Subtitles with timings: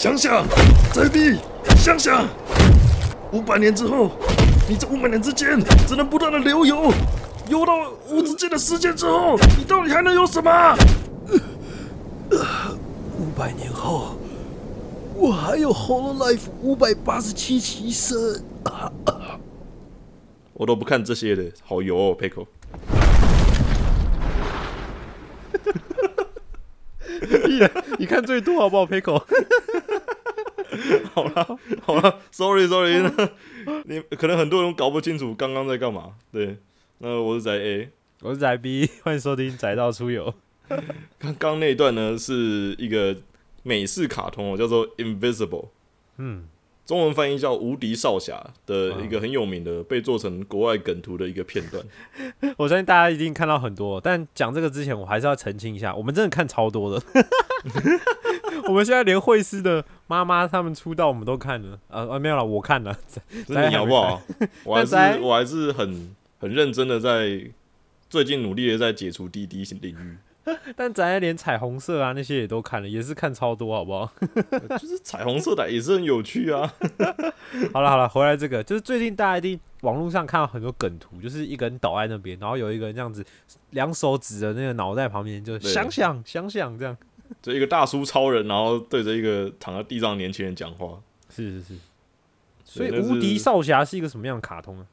[0.00, 0.46] 想想，
[0.94, 1.36] 宅币，
[1.76, 2.26] 想想，
[3.32, 4.10] 五百年之后，
[4.66, 6.90] 你这五百年之间只能不断的流油，
[7.50, 7.74] 游到
[8.08, 10.74] 无止境的时间之后，你到底还能有什么？
[13.18, 14.16] 五百年后，
[15.16, 18.42] 我还有 Hololive 五百八十七期生。
[20.54, 22.46] 我都不看这些的，好油哦，Pickle。
[27.98, 29.22] 你看最多好不好，Pickle？
[31.12, 33.02] 好了好了，Sorry Sorry，
[33.84, 36.14] 你可能很多人搞不清楚刚刚在干嘛。
[36.32, 36.58] 对，
[36.98, 37.90] 那我是宅 A，
[38.22, 40.32] 我是宅 B，欢迎收听宅道出游。
[41.18, 43.16] 刚刚那一段呢是一个
[43.62, 45.68] 美式卡通哦，叫做 Invisible，
[46.18, 46.44] 嗯，
[46.90, 51.80] 中文翻译叫《无敌少侠》的一个很有名的被做成国外梗图的一个片段。
[52.58, 57.00] 我相信大家一定看到很多，但讲这个之前，我还是要澄清一下，我们真的看超多的。
[58.66, 61.78] 我们现在连惠斯的妈妈他们出道，我们都看了。
[61.86, 62.98] 呃，没有了，我看了。
[63.46, 64.20] 真的你好不好？
[64.64, 67.40] 我还是我还是很很认真的在
[68.08, 70.16] 最近努力的在解除滴滴领域。
[70.74, 74.10] 但咱连彩虹色啊那些也都看了，也是看超多，好不好？
[74.78, 76.72] 就是彩虹色的也是很有趣啊。
[77.72, 83.24] 好了好了，回来这个，就是最近大家一定网络上看到很多梗图，就是一个人倒在那边，然后有一个人这样子，
[83.70, 86.96] 两手指着那个脑袋旁边，就想想想想这样。
[87.42, 91.00] 就一个大叔超人，然后对着一个躺在地上的年轻人讲话。
[91.28, 91.74] 是是是。
[92.64, 94.86] 所以无敌少侠是一个什么样的卡通啊？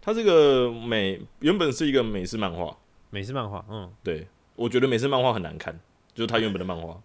[0.00, 2.76] 它这个美原本是一个美式漫画，
[3.10, 4.26] 美式漫画，嗯，对
[4.56, 5.78] 我觉得美式漫画很难看，
[6.14, 7.00] 就是它原本的漫画。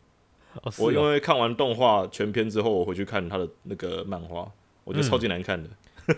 [0.77, 4.51] 我因哦为看完动画全篇之后，我回去看它的那个漫画，
[4.83, 5.69] 我觉得超级难看的。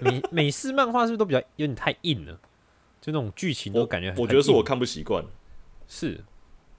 [0.02, 2.40] 美美式漫画是不是都比较有点太硬了？
[3.00, 5.24] 就那种剧情都我感觉很我觉得是我看不习惯，
[5.88, 6.20] 是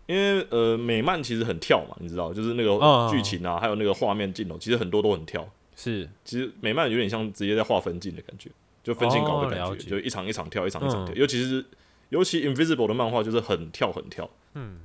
[0.07, 5.47] 因为呃美漫其实很跳嘛，你知道，就是那嗯个剧情啊，还有那个画面镜头，其实很多都很跳。
[5.77, 8.51] 是其实美漫有点像直接在画分镜的感觉，
[8.83, 11.15] 就分镜稿的感觉，哦就一场一场跳，一场一场跳。
[11.15, 11.65] 嗯尤其是
[12.11, 14.81] 尤其 Invisible 的漫画就是很跳很跳，嗯，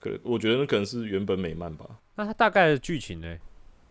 [0.00, 1.84] 可我觉得那可能是原本美漫吧。
[2.16, 3.36] 那它大概的剧情呢？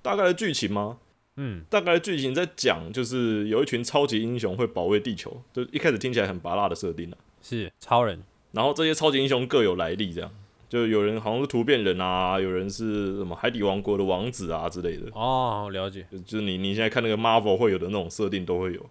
[0.02, 0.98] 大概的剧情吗？
[1.36, 7.18] 嗯，大概的剧情在讲，就是有一群超级英雄会保卫地球，就一开始听起来很拔辣的设定啊。
[7.42, 10.32] 是超人然后这些超级英雄各有来历，这样
[10.70, 15.10] 就有人好像是突变人啊，有人是什么海底王国的王子啊之类的。
[15.14, 18.86] 哦，了解就就是你你现在看那个 Marvel 会有的那种设定都会有。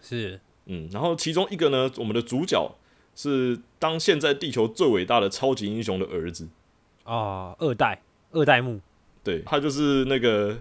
[0.00, 2.70] 是嗯，然后其中一个呢，我们的主角
[3.14, 6.48] 是当现在地球最伟大的超级英雄的儿子，
[7.04, 8.80] 啊，二代二代目。
[9.22, 10.58] 对他就是那个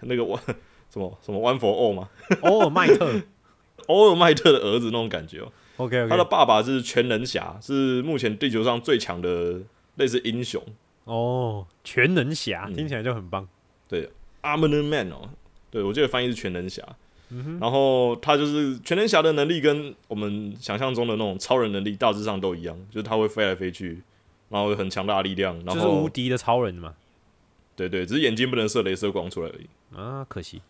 [0.00, 0.40] 那个 one
[0.88, 2.08] 什么什么 One for All 嘛，
[2.42, 3.22] 欧尔麦特。
[3.88, 5.52] 欧尔麦特的儿子那种感觉哦。
[5.76, 9.60] ，OK OK，他的爸爸是全能侠，是目前地球上最强的
[9.96, 10.62] 类似英雄，
[11.04, 12.74] 哦，全能侠嗯。
[12.74, 13.46] 听起来就很棒，
[13.88, 14.08] 对
[14.42, 15.28] Armored Man 哦，
[15.70, 16.82] 对我记得翻译是全能侠。
[17.30, 24.02] 嗯然后他就是全能侠的能力跟我们想象中的那种超人能力大致上都一样，就是他会飞来飞去，
[24.48, 26.94] 然后有很强大的力量，然后就是无敌的超人嘛，
[27.74, 29.96] 对对，只是眼睛不能射镭射光出来而已。
[29.96, 30.62] 啊，可惜。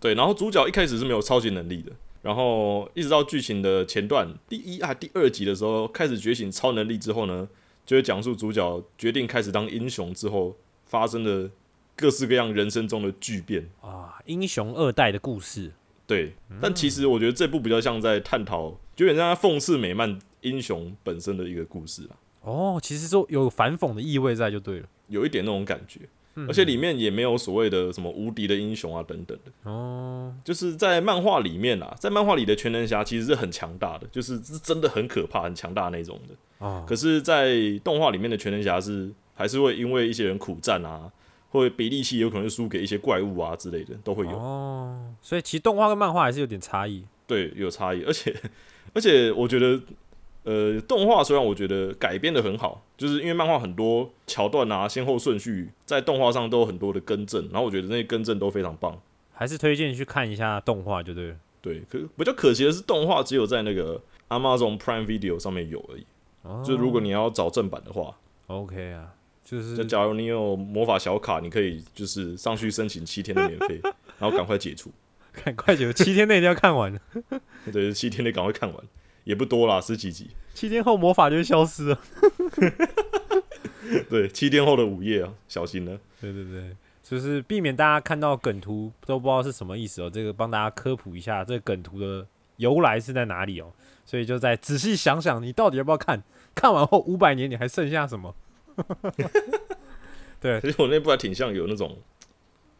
[0.00, 1.92] 对，然后主角一开始是没有超级能力的，
[2.22, 7.46] 然后一直到剧情的前段第一啊第二集的时候开始觉醒超能力之后呢，
[7.84, 11.50] 就会讲述主角决定开始当英雄之后发生的
[11.96, 13.68] 各式各样人生中的巨变。
[13.80, 15.72] 啊，英雄二代的故事
[16.06, 26.02] 对，但其实我觉得这部比较像在探讨，就有点像在讽刺美漫英雄本身的一个故事啊，哦，其实说有反讽的意味在就对了，有一点那种感觉。
[26.46, 36.34] 而且里面也没有所谓的什么无敌的英雄啊等等的，哦，就是在漫画里面啊，在漫画里的全能侠其实是很强大的，就是是真的很可怕、很强大那种的。
[36.58, 41.10] 哦，可是，在动画里面的全能侠是还是会因为一些人苦战啊，
[41.56, 44.32] 会比力气有可能会输给一些怪物啊之类的，都会有。
[44.32, 47.04] 哦，所以其实动画跟漫画还是有点差异。
[47.26, 48.34] 对，有差异，而且
[48.94, 49.80] 而且我觉得，
[50.44, 58.96] 呃，动画虽然我觉得改编的很好，就是因为漫画很多桥段啊、先后顺序在动画上都有很多的更正，然后我觉得那些更正都非常棒。
[59.32, 61.36] 还是推荐去看一下动画就对了。
[61.60, 66.06] 对，可比较可惜的是，动画只有在那个 Amazon Prime Video 上面有而已。
[66.42, 68.16] 哦就如果你要找正版的话
[68.46, 69.12] ，OK 啊，
[69.46, 73.80] 就就是假如你有魔法小卡，你可以就是上去申请七天的免费，
[74.18, 74.90] 然后赶快解除。
[75.44, 76.98] 赶快解除七天内一定要看完，
[77.72, 78.84] 对，七天内赶快看完，
[79.22, 80.30] 也不多啦，十几集。
[80.52, 82.00] 七天后魔法就会消失了。
[84.10, 85.96] 对，七天后的午夜啊，小心了。
[86.20, 90.10] 对对对，就是避免大家看到梗图都不知道是什么意思哦。
[90.12, 92.26] 这个帮大家科普一下，这个梗图的
[92.56, 93.70] 由来是在哪里哦。
[94.04, 96.22] 所以就再仔细想想，你到底要不要看？
[96.54, 98.34] 看完后五百年你还剩下什么？
[100.40, 101.98] 对，其实我那部还挺像有那种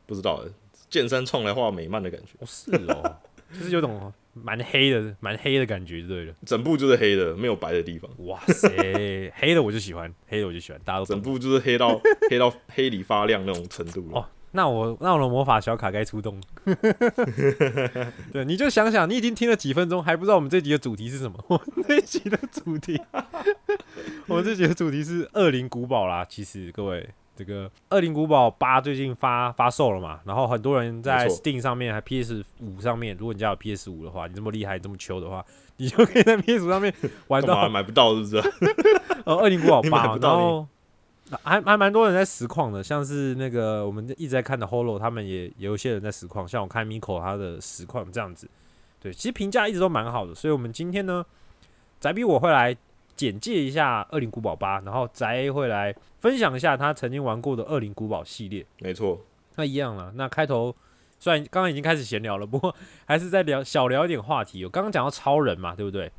[0.06, 0.52] 不知道的
[0.88, 3.16] 剑山创来画美漫的感觉，哦是哦，
[3.52, 6.34] 就是有种蛮黑的、蛮黑的感觉，就对了。
[6.44, 11.06] 整部就是黑的，没有白的地方，哇塞，黑的我就喜欢，黑的我就喜欢，大家都。
[11.06, 12.00] 整部就是黑到
[12.30, 14.18] 黑到黑里发亮那种程度了。
[14.18, 16.40] 哦那我那我的魔法小卡该出动。
[18.32, 21.38] 对，你就想想，你已经听了几分钟，还不知道我们这集的主题是什么？
[21.46, 23.00] 我们这一集的主题，
[24.26, 26.24] 我们这集的主题是《恶灵古堡》啦。
[26.24, 35.44] 其实各位，这个《恶灵古堡八》最近发发售了嘛，然后很多人在 Steam 上面、还 PS 五上面，如果你家有 PS 五的话，你这么厉害、这么秋的话，
[35.76, 36.92] 你就可以在 PS 五上面
[37.28, 38.14] 玩到买不到？
[38.14, 38.36] 是不是？
[39.26, 40.66] 哦，《恶灵古堡八》，不到然后
[41.42, 48.48] 还还蛮多人在实况的，像是那个我们一直在看的 Holo，他们也也有一些人在实况，像我看 Miko 他的实况这样子。
[49.00, 51.24] 对，其实评价一直都蛮好的，所以我们今天呢，
[52.00, 52.76] 宅比我会来
[53.14, 58.64] 简介一下《恶灵古堡八》，然后宅会来分享一下他曾经玩过的《恶灵古堡》系列。
[58.78, 59.20] 没错，
[59.56, 60.74] 那一样了，那开头
[61.18, 62.74] 虽然刚刚已经开始闲聊了，不过
[63.04, 64.64] 还是在聊小聊一点话题。
[64.64, 66.10] 我刚刚讲到超人嘛，对不对？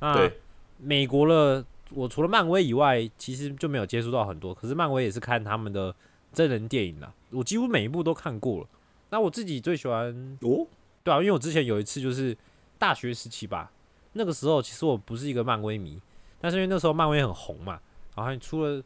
[0.00, 0.40] 那对，
[0.78, 1.64] 美国的，
[1.96, 4.54] 我除了漫威以外，其实就没有接触到很多。
[4.54, 5.94] 可是漫威也是看他们的
[6.30, 8.68] 真人电影啦，我几乎每一部都看过了。
[9.08, 10.66] 那我自己最喜欢，哦，
[11.02, 12.36] 对啊，因为我之前有一次就是
[12.78, 13.72] 大学时期吧，
[14.12, 15.98] 那个时候其实我不是一个漫威迷，
[16.38, 17.80] 但是因为那时候漫威很红嘛，
[18.14, 18.82] 然后出了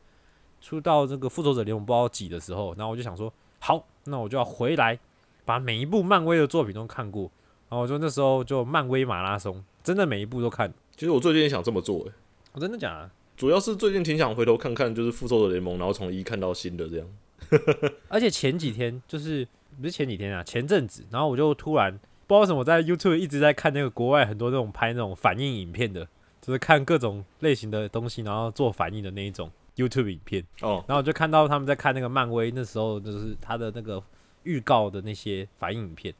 [0.60, 4.96] 出到这个复仇者联盟不知道几的时候，然后我就想说，好，那我就要回来
[5.44, 7.30] 把每一部漫威的作品都看过。
[7.68, 10.72] 然后我就那时候就漫威马拉松，真的每一部都看。
[10.96, 12.12] 其实我最近也想这么做，诶，
[12.52, 13.10] 我、真的假的？
[13.36, 17.06] 主要是最近挺想回头看看，就是复仇者联盟，然后从一看到新的这样。
[18.08, 19.46] 而且前几天就是
[19.80, 21.90] 不是前几天啊，前阵子，然后我就突然
[22.26, 26.06] 不知道为什么在 YouTube 一直在看那个国外很多那种拍那种反应影片的，
[26.42, 30.44] 就是看各种类型的东西，然后做反应的那一种 YouTube 影片。
[30.60, 34.02] 哦，然后我就看到他们在看那个漫威，那时候就是他的那个
[34.42, 36.14] 预告的那些反应影片，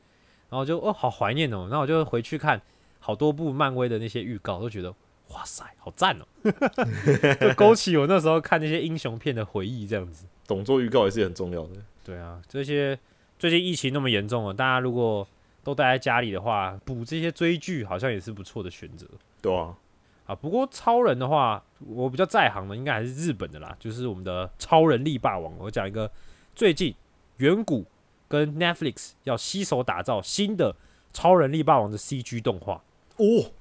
[0.49, 2.61] 然后就哦好怀念哦，然后我就回去看
[2.99, 4.94] 好多部漫威的那些预告，都觉得
[5.32, 6.27] 哇塞好赞哦，
[7.41, 10.27] 就勾起我那时候看那些英雄片的回忆，这样子。
[10.47, 11.71] 懂做预告也是很重要的。
[12.05, 12.99] 对啊，这些
[13.38, 15.27] 最近疫情那么严重了，大家如果
[15.62, 19.06] 都待在家里的话，补这些追剧好像也是不错的选择
[19.41, 19.77] 对啊，
[20.27, 20.35] 啊。
[20.35, 25.53] 不过超人的话，我比较在行的应该还是日本的啦，就是我们的超人力霸王。
[25.59, 26.11] 我讲一个
[26.56, 26.94] 最近
[27.37, 27.87] 远古
[28.27, 30.75] 跟 Netflix 要携手打造新的
[31.12, 32.82] 超人力霸王的 CG 动画，
[33.17, 33.53] 哦，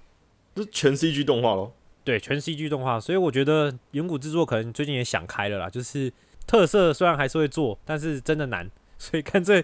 [0.63, 1.73] 这全 CG 动画咯。
[2.03, 6.11] 对，全 CG 动画，所以我觉得远古制作可能最近也想开了啦，就是
[6.47, 8.67] 特色虽然还是会做，但是真的难，
[8.97, 9.63] 所以干脆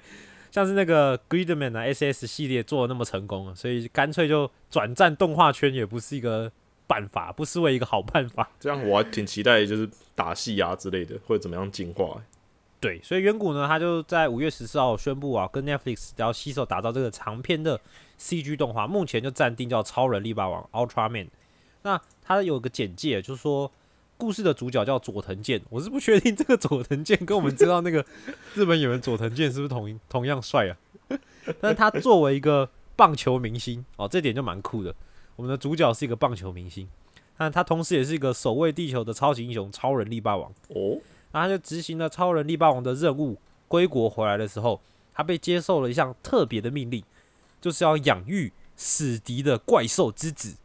[0.52, 6.52] 像是那个 Gridman 啊 SS 系列做的那么成功了，所以干脆就转战动画圈也不是一个
[6.86, 8.48] 办法，不失为一个好办法。
[8.60, 12.22] 这样我还挺期待，就是打戏啊之类的，会怎么样进化、
[12.80, 17.80] 对，所以远古呢，他就在五月十四号宣布啊，跟 Netflix 要携手打造这个长篇的
[18.20, 21.26] CG 动画，目前就暂定叫《超人力霸王 Ultraman》。
[21.84, 23.72] 那它有个简介，就是说
[24.18, 28.06] 故事的主角叫佐藤健，我是不确定这个佐藤健跟我们知道那个
[28.56, 30.78] 日本演员佐藤健是不是同同样帅啊？
[31.62, 34.96] 但是他作为一个棒球明星哦，这点就蛮酷的。
[35.36, 36.88] 我们的主角是一个棒球明星，
[37.38, 40.50] 但他同时也是一个守卫地球的超级英雄——超人力霸王。
[40.70, 40.98] 哦，
[41.32, 44.82] 然后他就执行了超人力霸王的任务，归国回来的时候，
[45.14, 47.04] 他被接受了一项特别的命令，
[47.66, 50.56] 就是要养育死敌的怪兽之子。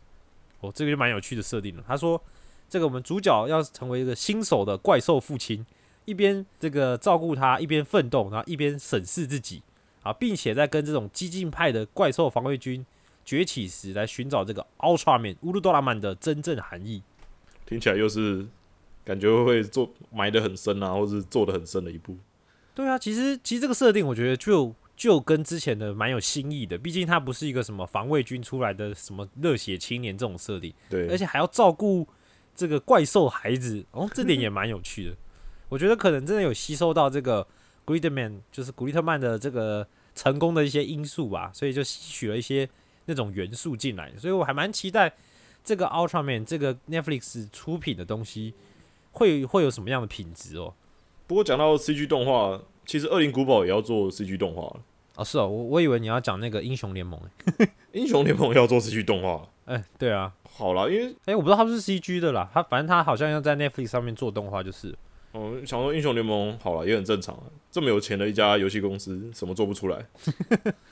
[0.60, 1.82] 哦，这个就蛮有趣的设定了。
[1.88, 2.22] 他说，
[2.68, 5.64] 这个我们主角要成为一个新手的怪兽父亲，
[6.04, 9.62] 一边这个照顾他，一边奋斗，然后一边审视自己
[10.02, 12.84] 啊，并且在跟这种激进派的怪兽防卫军
[13.24, 17.02] 崛起时，来寻找这个 Ultraman 乌鲁多拉曼的真正含义。
[17.64, 18.46] 听起来又是
[19.02, 22.18] 感觉会做埋得很深啊，或是做得很深的一步。
[22.74, 32.06] 对啊，其实其实这个设定我觉得就就跟之前的蛮有新意的，毕竟它不是一个什么防卫军出来的什么热血青年这种设定，对，而且还要照顾
[32.54, 35.16] 这个怪兽孩子，哦，这点也蛮有趣的。
[35.70, 37.46] 我觉得可能真的有吸收到这个
[37.86, 42.68] Gridman，就是古利特曼的这个成功的一些因素吧，所以就吸取了一些
[43.06, 45.10] 那种元素进来，所以我还蛮期待
[45.64, 48.52] 这个 Ultraman 这个 Netflix 出品的东西
[49.12, 50.74] 会会有什么样的品质哦。
[51.26, 54.82] 不过讲到 CG 动画，其实《恶灵古堡》也要做 CG 动画了，
[55.20, 57.20] 哦，是哦，我我以为你要讲那个英雄联盟，
[57.58, 59.46] 欸《英雄联盟》要做 CG 动画。
[59.66, 64.96] 哎、对啊，好啦，因为哎、我不知道他是 CG 的啦，他反正他好像要在 Netflix 上面做动画，就是
[65.34, 70.06] 嗯，想说英雄联盟好了也很正常啊，这么有钱的一家游戏公司，什么做不出来？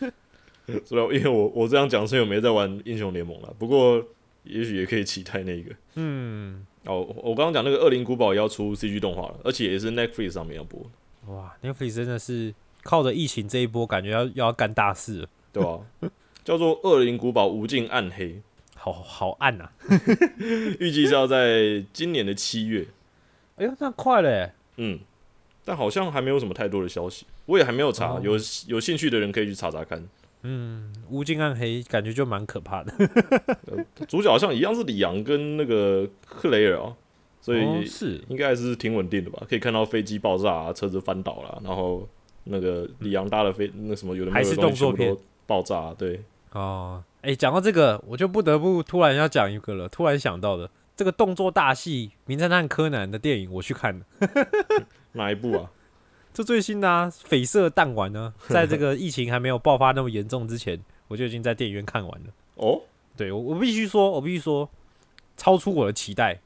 [0.84, 4.04] 所以因为我我这样讲是因为没在玩英雄联盟了，不过
[4.44, 5.74] 也许也可以期待那个。
[5.94, 10.78] 嗯，哦，我刚刚讲那个《恶灵古堡》也要出 CG 动画了，而且也是 Netflix 上面要播，
[11.34, 15.80] 哇，Netflix 真的是靠着疫情这一波，感觉要要干大事了，对吧、
[16.44, 18.26] 叫做《恶灵古堡：无尽暗黑》，
[18.74, 19.72] 好好暗啊！
[20.80, 22.86] 预计是要在今年的七月。
[23.56, 24.52] 哎呦，那快了耶！
[24.76, 25.00] 嗯，
[25.64, 28.32] 但好像还没有什么太多的消息，我也还没有查，哦有
[28.68, 30.08] 有兴趣的人可以去查查看。
[30.42, 32.94] 嗯，无尽暗黑感觉就蛮可怕的，
[34.06, 36.94] 主角好像一样是李阳跟那个克雷尔啊，
[37.40, 39.44] 所以哦是应该还是挺稳定的吧？
[39.50, 42.08] 可以看到飞机爆炸、啊，车子翻倒了，然后
[42.50, 47.02] 那个李阳搭的飞那什么有的动作片爆炸、啊，对，哦。
[47.20, 54.06] 哎，讲到这个，我就不得不突然要讲一个了，突然想到的这个动作大戏《名侦探柯南》的电影，我去看了。
[55.12, 55.70] 哪一部啊？
[56.32, 62.26] 这最新的啊，《绯色弹丸》呢， 在这个疫情还没有爆发那么严重之前，我就已经在电影院看完了。
[62.54, 62.80] 哦，
[63.16, 64.70] 对我，我必须说，我必须说，
[65.36, 66.40] 超出我的期待。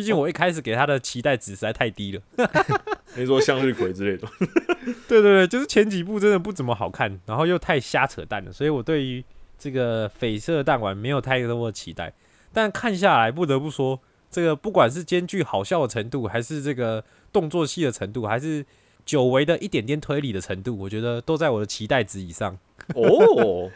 [0.00, 2.22] 毕竟我一开始给他的期待值实在太低了。
[3.16, 4.26] 你说向日葵之类的，
[5.06, 9.22] 对对对，就是前几部真的不怎么好看，然后又太瞎扯淡了，所以我对于
[9.58, 12.14] 这个绯色弹丸没有太多的期待。
[12.50, 18.64] 但看下来，不得不说，这个不管是兼具好笑的程度，还是这个动作戏的程度，还是
[19.04, 22.56] 久违的一点点推理的程度，我觉得都在我的期待值以上。
[22.94, 23.70] 哦，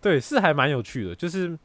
[0.00, 1.58] 对，是还蛮有趣的，就是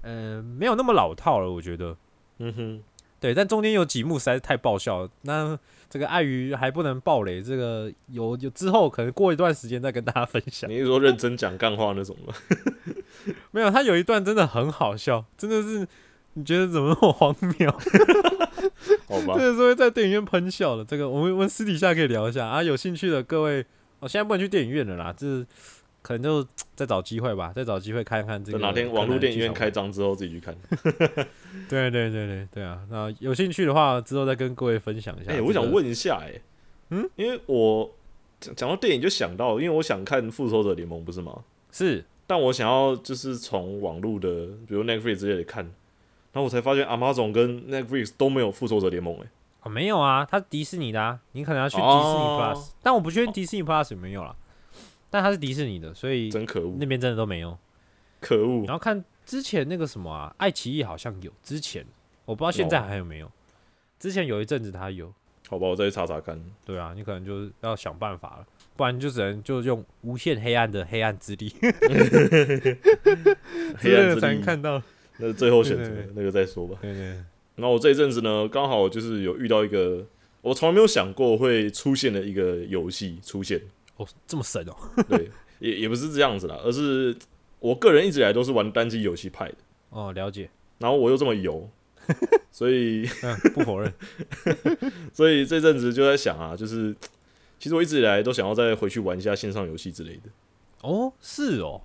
[0.00, 1.94] 呃没有那么老套了，我觉得。
[2.38, 2.82] 嗯哼，
[3.20, 5.10] 对，但中间有几幕实在是太爆笑了。
[5.22, 5.58] 那
[5.88, 10.68] 这个碍于还不能爆雷，这个有有之后可能过一段时间再跟大家分享。
[10.70, 12.34] 你是说认真讲干话那种吗？
[13.50, 15.86] 没有，他有一段真的很好笑，真的是
[16.32, 17.70] 你觉得怎么那么荒谬？
[19.06, 20.84] 好吧真，的是会在电影院喷笑的。
[20.84, 23.64] 这个我们我们私底下可以聊一下啊，有兴趣的各位，
[24.00, 25.46] 我、现在不能去电影院了啦，这
[26.02, 28.58] 可能就再找机会吧， 再找机会看看这个。
[28.58, 30.54] 哪天网络电影院开，张之后自己去看。
[31.68, 35.32] 对对对对对啊，那有兴趣的话之后再跟各位分享一下。
[35.32, 36.40] 哎、我想，问一下、哎，
[36.90, 37.90] 嗯，因为我
[38.40, 41.44] 讲讲到电影就想到，因为我想看《复仇者联盟》，不是吗？
[41.70, 44.28] 是但我想要就是从网络的，
[44.66, 49.26] 比如 Netflix 之类的看，然后我才发现 Amazon 跟 Netflix 都没有《复仇者联盟》哎，
[49.62, 54.34] 哦，没有啊，它是迪士尼的啊，你可能要去迪士尼哦 Plus，、但我不确定迪士尼 Plus 有没有啦。
[55.12, 57.56] 但它是迪士尼的，所以真可恶那，边真的都没有。
[58.18, 58.68] 可恶然！
[58.68, 61.84] 后看之前那个什么啊，爱奇艺好像有，之前
[62.24, 63.30] 我不知道现在哦还有没有。
[64.00, 65.12] 之前有一阵子它有，
[65.48, 66.42] 好吧，我再去查查看。
[66.64, 71.54] 对啊，你可能就是要想办法了，不然就只能就用无限黑暗的黑暗之力，
[73.76, 74.82] 黑暗之才能力，看到。
[75.18, 76.78] 那是最后选择那个再说吧。
[76.80, 77.04] 对对，
[77.54, 80.04] 然后我这一阵子呢，刚好就是有遇到一个
[80.40, 83.60] 我从来没有想过会出现的一个游戏出现，
[83.96, 84.74] 哦，这么神哦，
[85.08, 87.14] 对，也也不是这样子啦，而是
[87.58, 89.56] 我个人一直以来都是玩单机游戏派的，
[89.90, 91.68] 哦，了解，然后我又这么油，
[92.50, 93.92] 所以嗯，不否认。
[95.12, 96.94] 所以这阵子就在想啊，就是
[97.58, 100.22] 其实我一直以来都想要再回去玩一下线上游戏之类的，
[100.82, 101.80] 哦，是哦，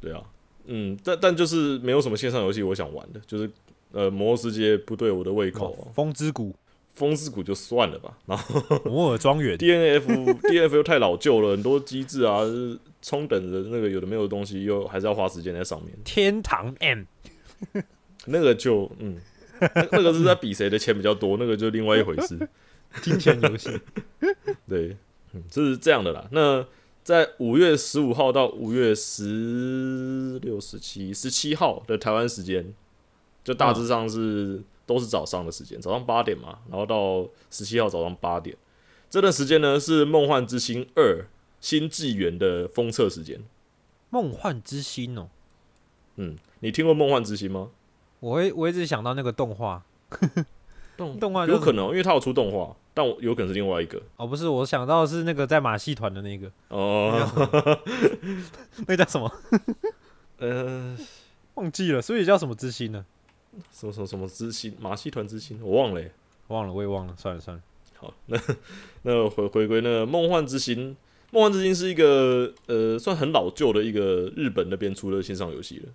[0.00, 0.22] 对啊，
[0.66, 3.50] 嗯，但但就是没有什么线上游戏我想玩的，就是
[3.92, 6.54] 呃，魔兽世界不对我的胃口、哦啊，风之谷、
[6.96, 10.08] 风之谷就算了吧， 然后摩尔庄园，D N F
[10.48, 17.04] D N F 又太老旧了，很多机制啊，就是冲等的那个有的没有的东西，又还是要花时间在上面，天堂 M，
[18.24, 19.18] 那个就嗯，
[19.60, 22.36] 那那个是在比谁的钱比较多，那个就另外一回事。
[23.02, 23.68] 金钱游戏。
[24.66, 24.96] 对，
[25.34, 26.26] 嗯，这是这样的啦。
[26.30, 26.66] 那
[27.04, 32.72] 在五月十五号到五月十六、十七、十七号的台湾时间，
[33.44, 38.56] 就大致上是、都是早上的时间，早上八点嘛，然后到十七号早上八点，
[39.10, 41.26] 这段时间呢是《梦幻之星二：
[41.60, 43.40] 新纪元》的封测时间。
[44.10, 45.28] 梦幻之星哦，
[46.14, 47.70] 嗯，你听过《梦幻之星》吗？
[48.20, 49.84] 我会我一直想到那个动画，
[50.96, 57.28] 动 动画有可能，因为它有出动画，但我有可能是另外一个哦，不是，我想到是那个在马戏团的那个，哦。
[58.78, 59.30] 那个叫什么？
[60.38, 60.96] 呃，
[61.54, 63.04] 忘记了，所以叫什么之星呢？
[63.72, 66.12] 什么什么什么之星，马戏团之星，我忘了欸、
[66.48, 67.62] 忘了，我也忘了，算了算了。
[67.96, 68.38] 好，那
[69.02, 70.96] 那回回归那个梦幻之星，
[71.30, 75.92] 梦幻之星》是一个呃算很老旧的一个日本那边出的线上游戏了，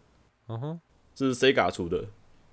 [0.48, 0.80] 嗯哼，
[1.16, 2.04] 是 Sega 出的。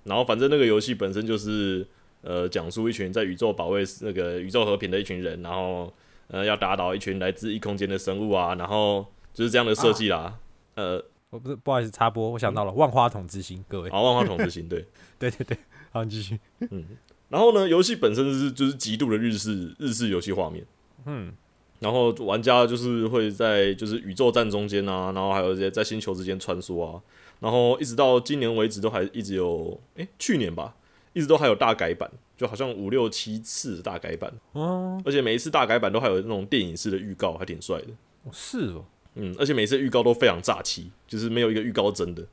[0.03, 1.85] 然后反正那个游戏本身就是
[2.21, 5.91] 呃讲述一群在宇宙保卫那个宇宙和平的一群人，然后
[6.27, 10.37] 呃要打倒一群来自异空间的生物啊，然后就是这样的设计啦。
[10.75, 14.85] 呃，我不是不好意思插播，我想到了万花筒之星，各位，啊，万花筒之星，对。
[15.19, 15.57] 对对对，
[15.91, 16.39] 好，你继续。
[16.71, 16.85] 嗯
[17.29, 20.65] 然后呢，游戏本身是就是极度的日式日式游戏画面，
[21.05, 21.31] 嗯，
[21.77, 26.99] 然后玩家就是会在就是宇宙站中间啊，然后还有一些在星球之间穿梭啊，
[27.39, 30.75] 然后一直到今年为止都还一直有，诶，去年吧，
[31.13, 37.87] 一直都还有大改版，就好像五六七次大改版，哦，而且每一次大改版都还有那种电影式的预告，还挺帅的。
[38.31, 38.83] 是哦，
[39.15, 42.25] 嗯，而且每次预告都非常炸气，就是没有一个预告真的，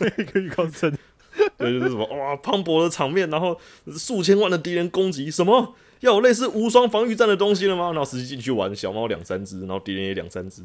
[0.00, 0.98] 没有一个预告真的，
[1.56, 3.58] 对，就是什么哇磅礴的场面，然后
[3.96, 7.86] 数千万的敌人攻击，什么要有类似无双防御战的东西了吗？
[7.92, 10.62] 然后实际进去玩，小猫两三只，然后敌人也两三只，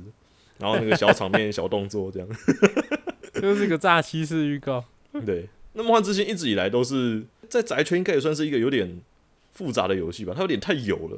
[0.58, 2.28] 然后那个小场面、小动作这样。
[3.42, 4.84] 就是一个炸欺式预告。
[5.26, 9.02] 对，那梦幻之星一直以来都是在宅圈应该也算是一个有点
[9.54, 11.18] 复杂的游戏吧，它有点太油了。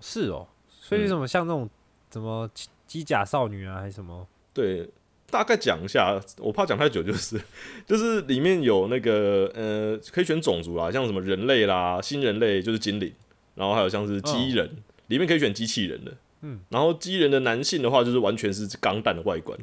[0.00, 1.68] 是哦，所以什么像那种
[2.10, 2.48] 怎么
[2.94, 4.24] 机机甲少女啊，还是什么？
[4.52, 4.88] 对，
[5.28, 7.40] 大概讲一下，我怕讲太久，就是
[7.84, 13.12] 就是里面有那个呃，可以选种族啦，像什么人类啦、新人类就是精灵，
[13.56, 14.70] 然后还有像是机人，
[15.08, 19.58] 里面可以选机器人的，嗯，然后机人的男性的话就是完全是钢弹的外观，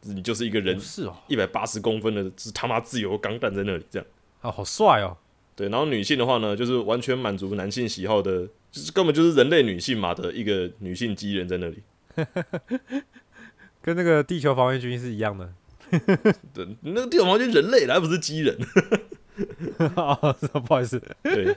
[0.00, 4.08] 你就是一个人哦是哦，一百八十公分的，是他妈自由钢弹在那里这样。
[4.40, 5.16] 啊，好帅哦，
[5.54, 11.78] 对，然后女性的话呢，就是完全满足男性喜好的，就是根本就是人类女性嘛的一个女性机人在那里。
[13.82, 15.52] 跟那个地球防卫军是一样的。
[16.54, 18.56] 对，那个地球防卫军人类来，不是机人。
[19.96, 21.56] 哦，是哦不好意思，对，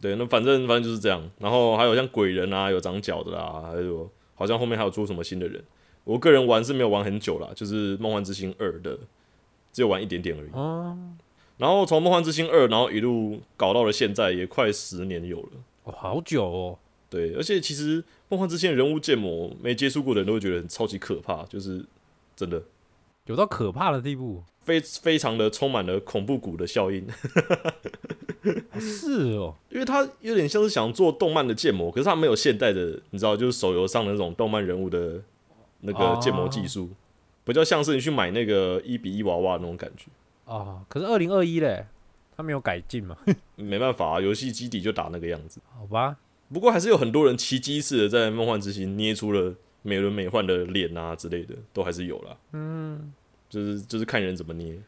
[0.00, 1.28] 对，那反正反正就是这样。
[1.38, 5.62] 然后还有像鬼人啊，有长脚的啦，还有好像后面还有出什么新的人。
[6.04, 8.98] 我个人玩是没有玩很久啦，就是《梦幻之星二》的，
[9.72, 10.50] 只有玩一点点而已。
[10.52, 10.96] 哦，
[11.58, 15.50] 然后从《梦幻之星二》，然后一路搞到了现在，也快十年有了。
[15.84, 16.78] 哦，好久哦，
[17.10, 21.84] 对，而且其实《梦幻之星》的人物建模，没接触过的人都会觉得很超级可怕，就是
[22.36, 22.62] 真的
[23.26, 24.42] 有到可怕的地步。
[24.62, 27.06] 非非常的充满了恐怖谷的效应。
[28.70, 35.22] 哦是哦，因为它有点像是想做动漫的建模，可是它没有现代的，你知道，就是手游上的那种动漫人物的
[35.80, 36.90] 那个建模技术，
[37.44, 40.06] 比较像是你去买那个一比一娃娃那种感觉。
[40.44, 41.86] 啊，可是二零二一嘞，
[42.36, 43.16] 他没有改进嘛？
[43.56, 45.60] 没办法啊，游戏基底就打那个样子。
[45.74, 46.16] 好吧，
[46.52, 52.36] 不过还是有很多人奇迹似的在梦幻之星捏出了美轮美奂的脸啊之类的，都还是有啦。
[52.52, 53.12] 嗯，
[53.48, 54.78] 就是就是看人怎么捏。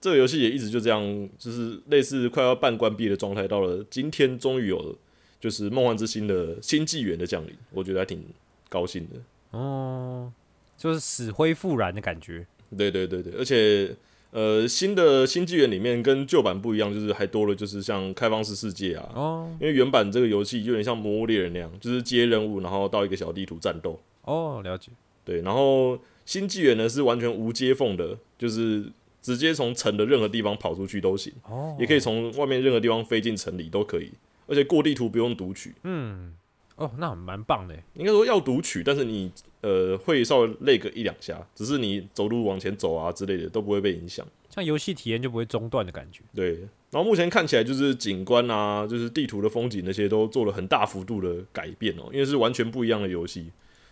[0.00, 4.94] 这个游戏也一直就这样，就是类似快要半关闭的状态，到了今天终于有了，
[5.40, 8.22] 就是梦幻之星的新纪元的降临，我觉得还挺
[8.68, 9.58] 高兴的。
[9.58, 10.30] 哦，
[10.76, 12.46] 就是死灰复燃的感觉。
[12.76, 13.94] 对对对对，而且
[14.34, 24.00] 呃，新的新纪元里面跟旧版不一样，就是还多了就是像开放式世界啊，哦因为原版这个游戏有点像《魔物猎人》那样，就是接任务，然后到一个小地图战斗。
[24.22, 24.90] 哦，了解。
[25.24, 28.84] 对，然后新纪元呢是完全无接缝的，就是
[29.22, 34.10] 直接从城的任何地方跑出去都行，哦，也可以从外面任何地方飞进城里都可以，
[34.48, 35.72] 而且过地图不用读取。
[35.84, 36.34] 嗯，
[36.76, 37.74] 哦，那很蛮棒的。
[37.94, 44.26] 应该说要读取，但是你呃会稍微累个一两下，只是你走路往前走啊之类的都不会被影响。
[44.50, 46.20] 像游戏体验就不会中断的感觉。
[46.34, 46.60] 对，
[46.90, 53.50] 然后目前看起来就是景观啊，就是地图的风景那些都做了很大幅度的改变哦，因为是完全不一样的游戏，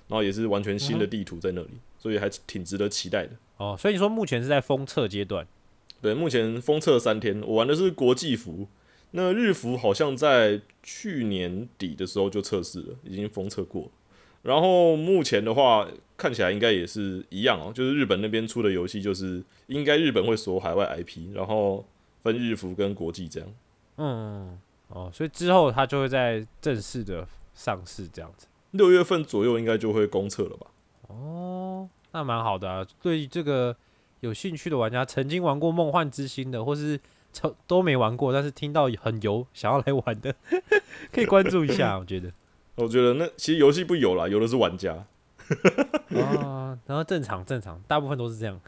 [0.08, 3.32] 然后也是完全新的地图在那里，所以还挺值得期待的。
[3.56, 5.46] 哦，所以你说目前是在封测阶段。
[6.00, 8.66] 对，目前封测三天，我玩的是国际服，
[9.12, 13.90] 那日服好像在去年底的时候就测试了，已经封测过。
[14.42, 21.86] 然后目前的话，看起来应该也是一样哦，就是日本那边出的游戏，就是应该日本会锁海外 IP，然后
[22.22, 23.48] 分日服跟国际这样。
[23.98, 28.48] 嗯，哦，所以之后它就会在正式的上市这样子。
[28.72, 30.66] 六月份左右应该就会公测了吧？
[31.08, 32.84] 哦，那蛮好的啊。
[33.00, 33.76] 对于这个
[34.20, 36.98] 有兴趣的玩家，曾经玩过《梦幻之星》的，或是
[37.32, 40.34] 从都没玩过，但是听到很油，想要来玩的，
[41.10, 41.96] 可以关注一下。
[42.00, 42.32] 我觉得
[42.74, 45.04] 我觉得那其实游戏不有啦，有的是玩家。
[46.14, 48.60] 啊， 然后正常正常，大部分都是这样。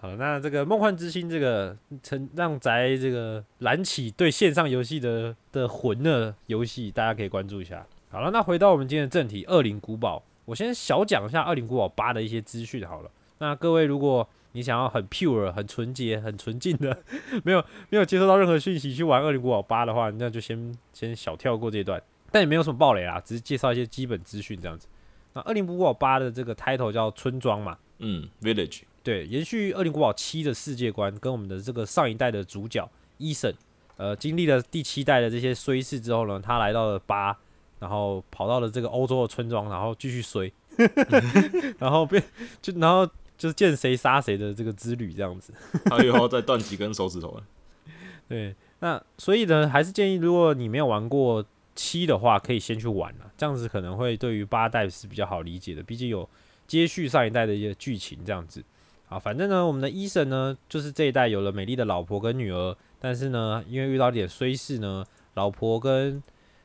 [0.00, 7.84] 好，那这个《梦幻之星》这个曾让宅这个燃起对线上游戏的的魂的游戏，大家可以关注一下。
[8.10, 13.10] 好了，那回到我们今天的正题，《恶灵古堡》，我先小讲一下《恶灵古堡八》的一些资讯好了。
[13.38, 17.02] 那各位，如果你想要很 pure、很纯洁、很纯净的，
[17.44, 22.02] 没有没有接收到任何讯息去玩《恶灵古堡八》的话，那就先先小跳过这段。
[22.30, 24.86] 但也没有什么暴雷啦，只是介绍一些基本资讯这样子。
[25.32, 33.54] 那《恶灵古堡八》的这个 title 叫村庄嘛，嗯，Village，对，延续《恶灵古堡七》的世界观，跟我们的这个上一代的主角伊森，
[33.96, 37.36] 呃，经历了第七代的这些衰事之后呢，他来到了八，
[37.78, 40.52] 然后跑到了这个欧洲的村庄，然后继续衰，
[41.78, 42.22] 然后变
[42.60, 43.08] 就然后
[43.38, 45.54] 就是见谁杀谁的这个之旅这样子。
[45.86, 47.42] 他又要再断几根手指头了。
[48.28, 51.42] 对，那所以呢，还是建议如果你没有玩过
[51.74, 56.28] 七的话，可以先去玩了，这样子可能会对于八代是比较好理解的，毕竟有
[56.66, 58.62] 接续上一代的一些剧情这样子。
[59.08, 66.22] 啊，反正呢，我们的医生呢，就是这一代有了美丽的老婆跟女儿，但是呢，因为遇到点衰事呢，老婆跟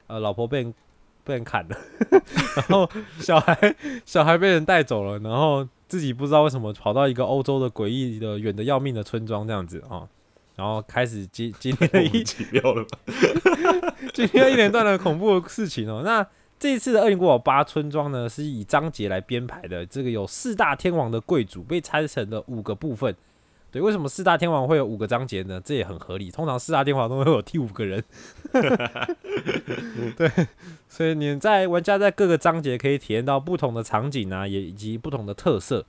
[0.07, 0.73] 呃老婆被人
[1.23, 1.77] 被人砍了，
[2.67, 10.09] 然后小孩小孩被人带走了，然后自己不知道为什么跑到一个欧洲的诡异的远的要命的村庄这样子啊、
[10.55, 12.97] 然后开始经经历了一 名其妙了吧？
[14.11, 16.01] 经历了一连段的恐怖的事情哦。
[16.03, 16.25] 那
[16.57, 19.85] 这一次的《恶灵古堡八》村庄呢，是以章节来编排的。
[19.85, 23.15] 这个有四大天王的贵族被拆成了五个部分。
[23.73, 25.59] 对，为什么四大天王会有五个章节呢？
[25.65, 26.29] 这也很合理。
[26.29, 28.03] 通常四大天王都会有第五个人。
[30.15, 30.31] 对，
[30.87, 35.83] 所以你在玩家在各个章节可以体验到不同的场景啊，也以及不同的特色。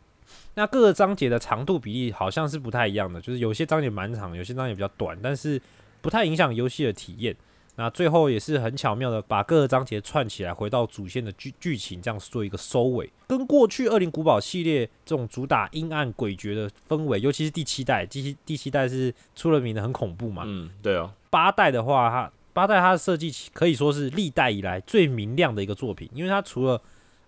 [0.55, 5.61] 那各个章节的长度比例好像是不太一样的，就是有些章节蛮长，有些章节比较短，但是
[6.01, 7.37] 不太影响游戏的体验。
[7.77, 13.11] 那最后也是很巧妙的把各个章节串起来，回到主线的剧剧情，这样做一个收尾。
[13.27, 20.45] 跟过去《恶灵古堡》系列这种主打阴暗诡谲的氛围，尤其是第七代，第七第七代是出了名的很恐怖嘛。
[20.47, 26.81] 嗯，对啊，八代的话，它八代它的设计可以说是历代以来最明亮的一个作品，因为它除了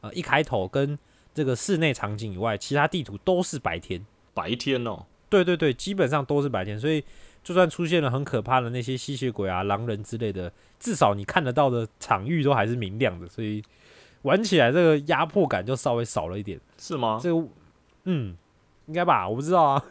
[0.03, 0.97] 呃一开头跟
[1.35, 4.07] 这个室内场景以外，其他地图都是白天。
[4.33, 7.03] 白天哦，对对对，基本上都是白天，所以
[7.47, 13.63] 就算出现了很可怕的那些吸血鬼啊、狼人之类的，至少你看得到的场域都还是明亮的，所以
[14.23, 16.59] 玩起来这个压迫感就稍微少了一点。
[16.77, 17.21] 是吗？
[17.23, 17.47] 这个，
[18.03, 18.37] 嗯，
[18.87, 19.29] 应该吧？
[19.29, 19.85] 我不知道啊，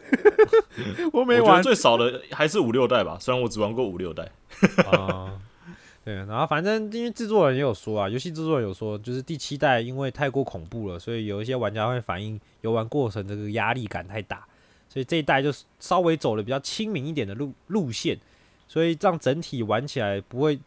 [1.14, 4.30] 我 我没玩最少的还是五六代吧，虽然我只玩过五六代。
[4.92, 5.40] 啊。
[6.04, 14.46] 对，然后反正因为制作人也有说啊，游戏制作人有说，就是第七代因为太过恐怖了，所以有一些玩家会反映游玩过程这个压力感太大，
[14.88, 18.18] 所以这一代就稍微走了比较亲民一点的路路线，
[18.66, 20.58] 所以这样整体玩起来不会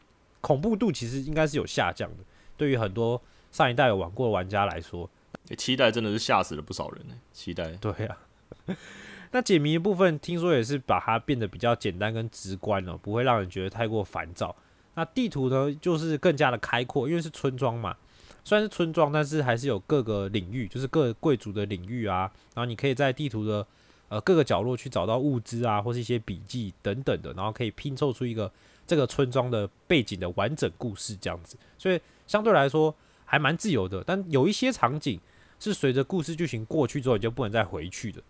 [0.42, 2.18] 恐怖度其实应该是有下降的。
[2.56, 5.10] 对于很多上一代有玩过的玩家来说，
[5.50, 8.18] 欸七代真的是吓死了不少人呢、七代对啊。
[9.32, 14.56] 那解谜的部分，听说也是把它变得比较简单跟直观了，不会让人觉得太过烦躁。
[14.96, 17.96] 那地图呢，就是更加的开阔，因为是村庄嘛。
[18.44, 22.32] 虽然是村庄，但是还是有各个领域，就是各贵族的领域啊。
[22.56, 23.66] 然后你可以在地图的
[24.10, 28.52] 呃各个角落去找到物资啊，或是一些笔记等等的，然后可以拼凑出一个
[28.86, 31.58] 这个村庄的背景的完整故事这样子。
[31.78, 32.94] 所以相对来说
[33.24, 35.20] 还蛮自由的，但有一些场景
[35.60, 38.22] 是随着故事剧情过去之后你就不能再回去的。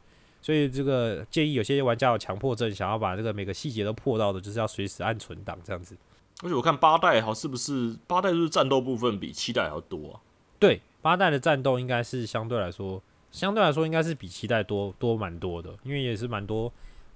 [0.41, 5.97] 所以这个建议有些玩家有强迫症，想要把这个每个细节都破到的，就是要随时按存档这样子。
[6.41, 10.21] 而且我看八代好是不是八代就是战斗部分比七代还要多啊？
[10.57, 16.71] 对，八代的战斗应该是相对来说，相对来说应该是比期待多多蛮多的，因为也是蛮多，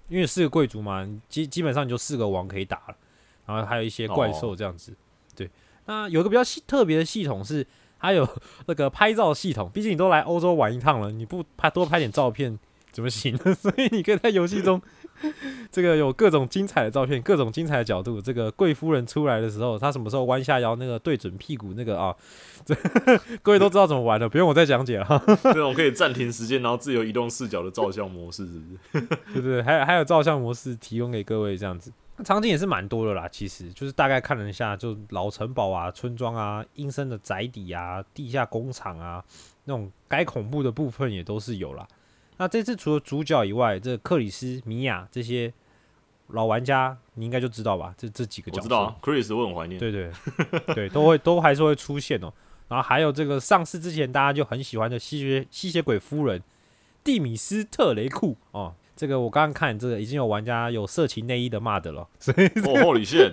[0.09, 2.95] 因为四个贵族嘛，基基本上你就四个王可以打了，
[3.45, 4.93] 然后还有一些怪兽这样子。
[5.35, 5.49] 对，
[5.85, 7.65] 那有一个比较系特别的系统是，
[7.97, 8.27] 还有
[8.67, 12.59] 那个拍照系统，毕竟你都来欧洲玩一趟了，你不拍多拍点照片
[12.91, 13.53] 怎么行呢？
[13.55, 14.81] 所以你可以在游戏中。
[15.71, 18.21] 这个有各种精彩的照片，各种精彩的角度。
[18.21, 22.15] 这个贵夫人出来的时候，她什么时候弯下腰，那个对准屁股那个啊，
[22.65, 22.75] 这
[23.41, 25.23] 各位都知道怎么玩了，不用我再讲解了。
[25.43, 29.07] 这种可以暂停时间，然后自由移动视角的照相模式，是不是？
[29.33, 31.91] 对对对，还有还有照相模式提供给各位这样子。
[32.23, 39.23] 场景也是蛮多的啦，其实就是大概看了一下，就老城堡啊、村庄啊、阴森的宅邸啊、地下工厂啊，
[39.63, 41.87] 那种该恐怖的部分也都是有啦。
[42.37, 45.53] 那这次除了主角以外，这克里斯、米娅这些
[46.27, 47.93] 老玩家，你应该就知道吧？
[47.97, 49.79] 这这几个角色，我知道啊，Chris 我很怀念。
[49.79, 50.11] 对对
[50.73, 52.33] 对，都会都还是会出现哦。
[52.69, 56.41] 然后还有这个上市之前大家就很喜欢的吸血吸血鬼夫人
[57.03, 63.31] 蒂米斯特雷库哦，这个我刚刚看这个已经有玩家有色情内衣的骂的了， 所以哦，后里线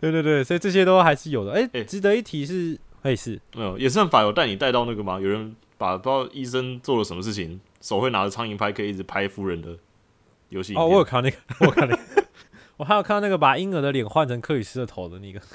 [0.00, 1.52] 对对对，所以这些都还是有的。
[1.52, 5.20] 哎、哎值得一提是，哎是没有，也算法有带你带到那个吗？
[5.20, 9.78] 有人把不知道医生做了什么事情，手会拿着苍蝇拍，可以一直拍夫人的
[10.50, 12.26] 游戏哦，我有看到那个，我有看到那个，
[12.76, 15.40] 我还有看到那个把婴儿的脸换成克里斯的头的那个。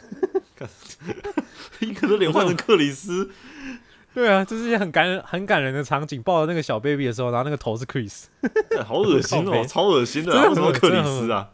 [1.82, 3.30] 一个的脸换成克里斯，
[4.14, 6.22] 对啊，这是一些很感人、很感人的场景。
[6.24, 8.26] 抱着那个小 baby 的时候，然后那个头是 Chris。
[8.78, 11.50] 哎好恶心哦，超恶心的啊，为什么克里斯啊？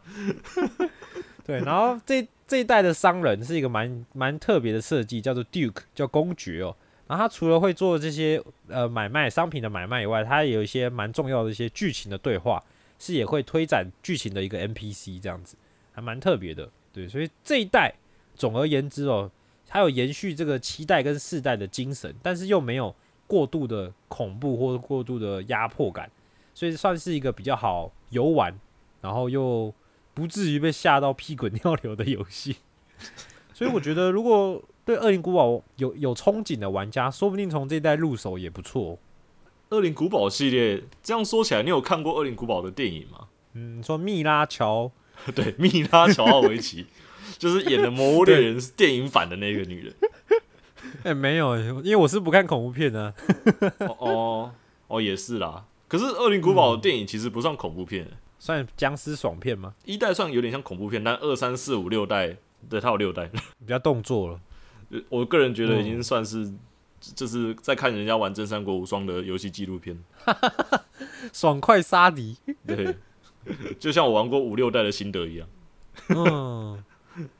[1.44, 6.76] 对，然后这这一代的商人是一个蛮蛮特别的设计，叫做 Duke，叫公爵哦。
[7.10, 12.62] 然后他除了会做这些呃买卖商品的买卖以外，他也有一些蛮重要的一些剧情的对话，
[13.00, 15.56] 是也会推展剧情的一个 NPC 这样子，
[15.90, 16.70] 还蛮特别的。
[16.92, 17.92] 对，所以这一代
[18.36, 19.28] 总而言之哦，
[19.66, 22.94] 它有延续这个七代跟四代的精神，但是又没有
[23.26, 26.08] 过度的恐怖或过度的压迫感，
[26.54, 28.56] 所以算是一个比较好游玩，
[29.00, 29.74] 然后又
[30.14, 32.58] 不至于被吓到屁滚尿流的游戏。
[33.52, 38.98] 所以我觉得，如果对《恶灵古堡》有有憧憬的玩家，说不定从这一代入手也不错。
[39.68, 43.28] 恶灵古堡系列这样说起来，你有看过恶灵古堡的电影吗？
[43.52, 44.90] 嗯，说密拉乔，
[45.32, 46.86] 对，密拉乔奥维奇
[47.38, 49.94] 就是演的《魔物猎人》是电影版的那个女人。
[51.04, 53.14] 哎、没有，因为我是不看恐怖片的、
[53.78, 54.52] 哦哦
[54.88, 55.66] 哦，也是啦。
[55.86, 58.08] 可是《恶灵古堡》的电影其实不算恐怖片，
[58.40, 59.72] 算僵尸爽片吗？
[59.84, 62.36] 一代算有点像恐怖片，但二三四五六代，
[62.68, 63.30] 对，它有六代。
[63.60, 64.40] 比较动作了。
[65.08, 66.52] 我个人觉得已经算是，
[67.14, 69.98] 就是在看人家玩《真三国无双》的游戏纪录片。
[71.32, 72.96] 爽快杀敌，对，
[73.78, 75.48] 就像我玩过五六代的心得一样。
[76.08, 76.82] 嗯，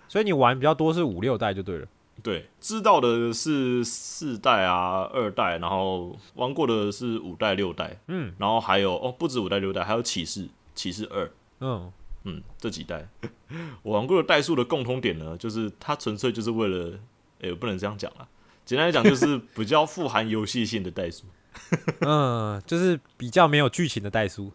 [0.08, 1.86] 所以你玩比较多是五六代就对了。
[2.22, 11.90] 对，知道的是四代啊、二代，然后玩过的是五代、六代，嗯然后还有哦，不止五代、六代，还有骑士、骑士二，嗯，
[12.24, 13.08] 嗯，这几代
[13.82, 16.98] 我玩过的代数的共通点呢，就是它纯粹就是为了，
[17.42, 18.26] 哎、我不能这样讲啊，
[18.64, 21.24] 简单来讲就是比较富含游戏性的代数。
[22.06, 24.52] 嗯，就是比较没有剧情的代数。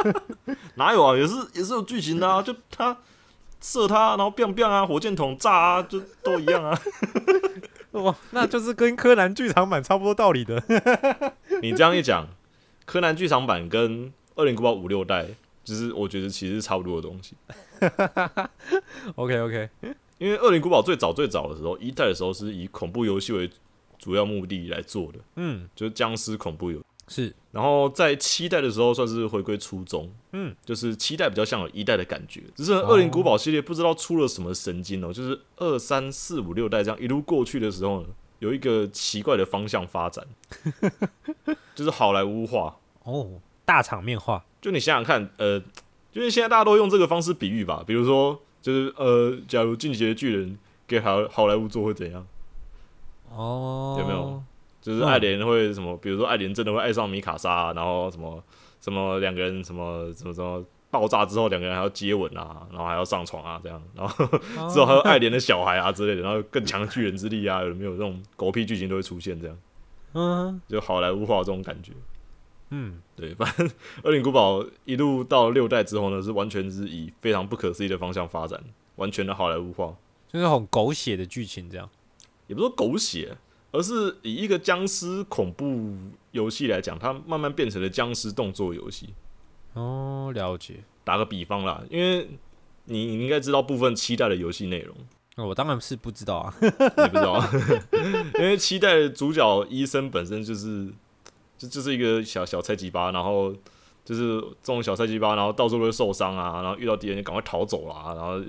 [0.76, 1.16] 哪有啊？
[1.16, 2.96] 也是也是有剧情的啊，就他
[3.60, 6.78] 射他，然后 biang biang 啊，火箭筒炸啊，就都一样啊。
[7.92, 10.62] 哇，那就是跟柯南剧场版差不多道理的。
[11.60, 12.26] 你这样一讲，
[12.86, 15.26] 柯南剧场版跟二零古堡五六代，
[15.62, 17.36] 就是我觉得其实是差不多的东西。
[19.16, 19.68] OK OK，
[20.22, 23.50] 因为《恶灵古堡》最早最早的时候，一代的时候是以恐怖游戏为
[23.98, 26.84] 主要目的来做的，嗯，就是僵尸恐怖游戏。
[27.08, 32.40] 是，然后在七代的时候算是回归初衷，嗯，就是七代比较像有一代的感觉。
[32.54, 38.06] 只是《恶灵古堡》系列不知道出了什么神经哦，就是二三四五六代这样一路过去的时候呢，
[38.38, 40.24] 有一个奇怪的方向发展，
[41.74, 42.76] 就是好莱坞化。
[43.02, 44.44] 哦，大场面化。
[44.60, 45.60] 就你想想看，呃，
[46.12, 50.50] 就是现在大家都用这个方式比喻吧，比如说，就是呃，假如《进击的巨人》
[50.86, 52.26] 给好好莱坞做会怎样？
[53.30, 54.42] 哦，有没有？
[54.80, 55.96] 就是嗯爱莲会什么？
[55.98, 58.42] 比如说爱莲真的会爱上米卡莎，然后什么
[58.80, 64.26] 什么两个人什么什么什么爆炸之后，两个人还要接吻啊，然后还要上床啊，这样，然后
[64.68, 69.40] 之后还有爱莲的小孩啊之类的，然后更强巨人之力啊，有没有这种狗屁剧情都会出现？
[69.40, 69.56] 这样
[70.14, 71.92] 嗯就好莱坞化这种感觉。
[72.74, 73.68] 嗯，对，反正
[74.02, 78.58] 《恶灵古堡》一路到六代之后呢，是完全是以非常不可思议的方向发展，
[78.96, 79.94] 完全的好莱坞化，
[80.32, 81.86] 就是很狗血的剧情这样。
[82.46, 83.36] 也不是说狗血，
[83.72, 85.94] 而是以一个僵尸恐怖
[86.30, 89.10] 游戏来讲，它慢慢变成了僵尸动作游戏。
[89.74, 90.82] 哦，了解。
[91.04, 92.26] 打个比方啦，因为
[92.86, 94.96] 你你应该知道部分期待的游戏内容，
[95.36, 96.54] 哦我当然是不知道啊。
[96.60, 97.42] 你不知道，
[98.40, 100.90] 因为期待的主角医生本身就是
[101.62, 103.54] 就就是一个小小菜鸡巴，然后
[104.04, 108.40] 就是这种小菜鸡巴，然后到处都会受伤啊，然后遇到敌人就赶快逃走啦，然后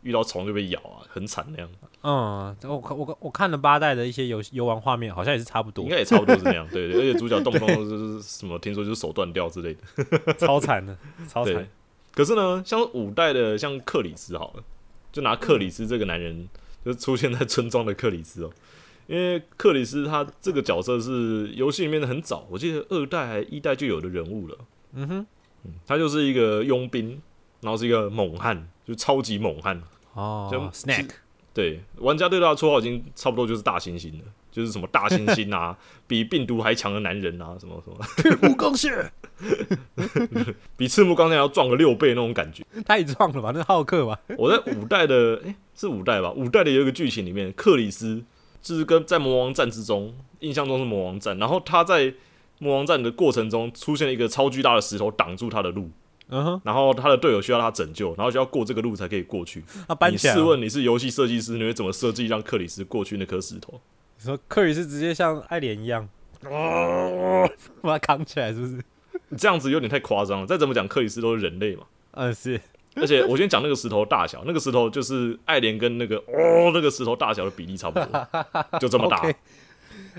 [0.00, 1.68] 遇到虫就被咬啊，很惨那样，
[2.02, 10.34] 嗯，我看我我看了八代的一些游游玩画面，好像也是差不多应，该也差不多是那样，对对，而且主角动不动就是什么，听说就是手断掉之类的。
[10.34, 10.96] 超惨的，
[11.28, 11.68] 超惨。，
[12.14, 14.64] 可是呢，像五代的像克里斯好了，
[15.12, 16.48] 就拿克里斯这个男人，
[16.84, 18.50] 就出现在村庄的克里斯哦。
[19.06, 24.56] 因为克里斯他这个角色是游戏里面的很早，我记得二代还一代就有的人物了。
[24.94, 25.26] 嗯哼，
[25.86, 27.20] 他就是一个佣兵，
[27.60, 29.82] 然后是一个猛汉，就超级猛汉。
[30.14, 31.08] 哦就，snack，
[31.54, 35.74] 对，玩家对他的绰号已经差不多就是大猩猩了，就是什么大猩猩啊，
[36.06, 39.10] 比病毒还强的男人啊，什么什么，木刚宪，
[40.76, 42.62] 比赤木刚才要壮个六倍那种感觉。
[42.84, 43.52] 太壮了吧？
[43.54, 44.20] 那浩克吧？
[44.36, 46.30] 我在五代的，哎、是五代吧？
[46.32, 48.22] 五代的有一个剧情里面，克里斯
[48.62, 52.14] 就是跟在魔王战之中，印象中是魔王战，然后他在
[52.58, 55.90] 魔王战的过程中出现了一个超巨大的石头挡住他的路，
[56.28, 59.60] 嗯哼，然然后他的队友需要他拯救，然后就要过这个路才可以过去。
[59.60, 60.40] 你他搬起来了。
[60.40, 63.80] 试问你是游戏设计师，你会怎么设计让克里斯过去那颗石头？
[64.16, 66.08] 你说克里斯直接像爱莲一样，
[66.44, 67.46] 哦，
[67.82, 68.82] 把他扛起来，是不是？
[69.36, 70.46] 这样子有点太夸张了。
[70.46, 71.84] 再怎么讲，克里斯都是人类嘛。
[72.12, 72.60] 嗯，是。
[72.96, 78.28] 而且我先讲那个石头大小，那个石头就是爱莲跟那个哦那个石头大小的比例差不多，
[78.78, 79.22] 就这么大。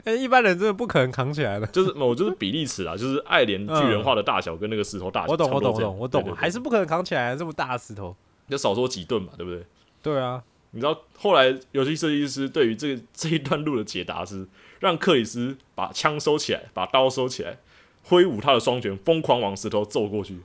[0.05, 1.67] 哎、一般人真的不可能扛起来的。
[1.67, 8.15] 就是我就是比例尺啊，就是爱莲巨人化的大小跟那个石头大小，我懂，我懂，我懂，我懂，还是不可能扛起来这么大的石头。
[8.49, 9.63] 就少说几吨嘛，对不对？
[10.01, 14.47] 对啊，你知道后来游戏设计师对于这个 这一段路的解答是，
[14.79, 17.57] 让克里斯把枪收起来，把刀收起来，
[18.03, 20.39] 挥舞他的双拳，疯狂往石头揍过去。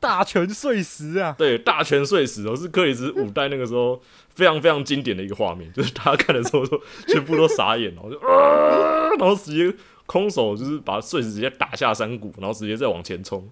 [0.00, 1.34] 大拳碎石啊！
[1.36, 13.48] 对，大拳碎石哦，是克里斯五代那个时候非常非常经典的一个画面， 就是大家看的时候都全部都傻眼了，就啊，然后直接空手就是把碎石直接打下山谷，然后直接再往前冲。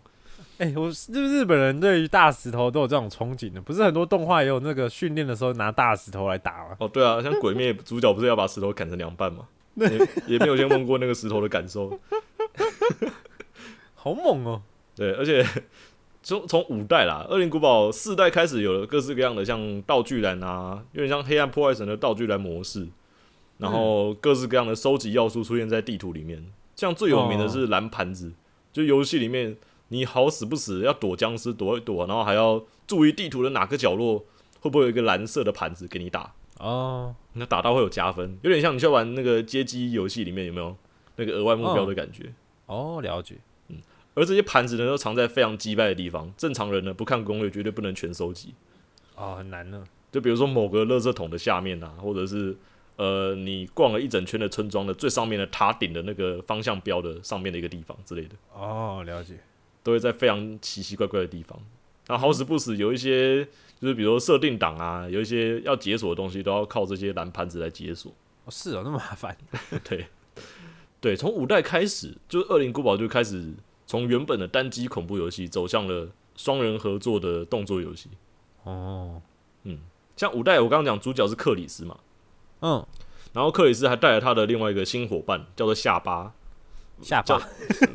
[0.58, 3.60] 哎、我是不是日本人对于大石头都有这种憧憬的？
[3.60, 6.76] 不是很多动画也有那个训练的时候拿大石头来打吗？
[6.78, 9.48] 哦，对啊，像鬼灭主角不是要把石头砍成两半吗？
[9.74, 9.88] 也
[10.26, 12.00] 也没有先问过那个石头的感受。
[13.94, 14.62] 好猛哦！
[14.94, 15.44] 对，而且
[16.26, 22.88] 从从五代啦，恶灵古堡四代开始有了各式各样的像道具栏啊，有点像黑暗破坏神的道具栏模式，
[23.58, 26.44] 然后各式各样的收集要素出现在地图里面。
[26.74, 28.32] 像最有名的是蓝盘子，
[28.72, 29.56] 就游戏里面
[29.90, 34.24] 你好死不死要躲僵尸躲一躲，然后还要注意地图的哪个角落
[34.58, 40.76] 会不会有一个蓝色的盘子给你打，哦，那打到会有加分，有点像你去玩那个街机游戏里面有没有
[41.14, 42.32] 那个额外目标的感觉。
[42.66, 43.36] 哦，了解。
[44.16, 46.32] 而这些盘子呢，都藏在非常击败的地方。
[46.36, 48.54] 正常人呢，不看攻略绝对不能全收集。
[49.14, 49.84] 哦，很难呢。
[50.10, 52.56] 就比如说某个垃圾桶的下面啊，或者是
[52.96, 59.34] 呃，你逛了一整圈的村庄的最上面的塔顶的那个方向标的上面的一个地方之类的，哦，了解。
[59.82, 61.60] 都会在非常奇奇怪怪的地方。
[62.06, 63.44] 然后好死不死，有一些
[63.78, 68.10] 就是比如说设定档啊，有一些要解锁的东西，都要靠这些蓝盘子来解锁。
[68.44, 69.36] 哦，是哦，那么麻烦。
[69.84, 70.06] 对，
[71.00, 73.52] 对，从五代开始，就是《恶灵古堡》就开始
[73.86, 78.10] 从原本的单机恐怖游戏走向了双人合作的动作游戏。
[78.64, 79.22] 哦，
[79.62, 79.78] 嗯
[80.16, 81.98] 像五代，我刚刚讲主角是克里斯嘛，
[82.60, 82.84] 嗯，
[83.32, 86.32] 然后克里斯还带了他的另外一个新伙伴，叫做下巴，
[87.02, 87.38] 下巴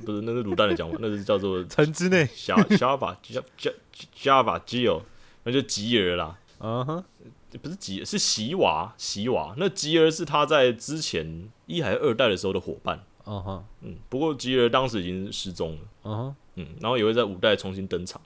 [0.06, 2.28] 不是那是卤蛋的讲法，那是叫做城之内。
[2.34, 3.72] 夏夏巴加加
[4.14, 5.02] 加巴基尔，
[5.44, 7.04] 那就吉尔啦，嗯哼，
[7.62, 9.56] 不是吉尔，是席瓦席瓦。
[9.58, 15.80] 那吉尔是他在之前一还是二代的时候的伙伴，嗯哼，嗯，不过吉尔当时已经失踪了。
[16.04, 18.22] 嗯哼，嗯，然后也会在五代重新登场。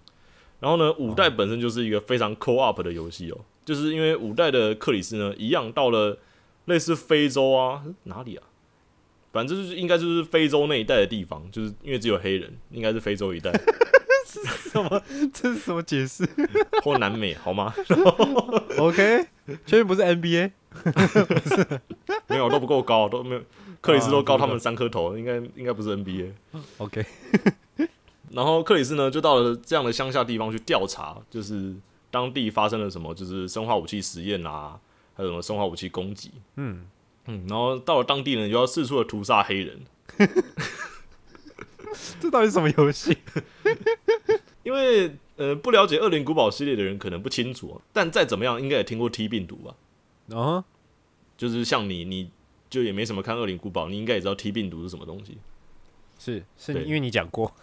[0.60, 6.18] 然后呢，五代本身就是一个非常 co-op 的游戏哦，就是因为五代的克里斯呢，一样到了
[6.66, 8.44] 类似非洲啊哪里啊，
[9.32, 13.52] 反正就是应该就是非洲那一带的地方，就是因为只有黑人，应该是非洲一带
[14.26, 15.00] 是什么？
[15.32, 16.28] 这是什么解释
[16.84, 17.72] 或南美好吗？？
[18.80, 19.28] OK，
[19.68, 20.52] 确定不是 NBA？
[22.28, 23.42] 没有，都不够高，都没有。
[23.86, 26.32] 克里斯都高他们三颗头，应该应该不是 NBA。
[26.80, 27.06] OK，
[28.32, 31.76] 然后克里斯呢，就到了这样的乡下地方去调查，就是
[32.10, 34.80] 当地发生了什么，就是生化武器实验啊，
[35.16, 36.32] 还有什么生化武器攻击。
[36.56, 36.86] 嗯，
[37.28, 39.80] 嗯，然后到了当地呢，就要四处的屠杀黑人，
[42.20, 43.16] 这到底是什么游戏？
[44.64, 49.76] 因为呃不了解《恶灵古堡》系列的人可能不清楚、啊，但再怎么样应该也听过 T 病毒吧？
[50.36, 50.66] 啊，
[51.38, 52.32] 就是像你，你
[52.70, 55.38] 就也没什么看《恶灵古堡》，你应该也知道 T 病毒是什么东西。
[56.18, 56.84] 是是对。
[56.84, 57.54] 因为你讲过。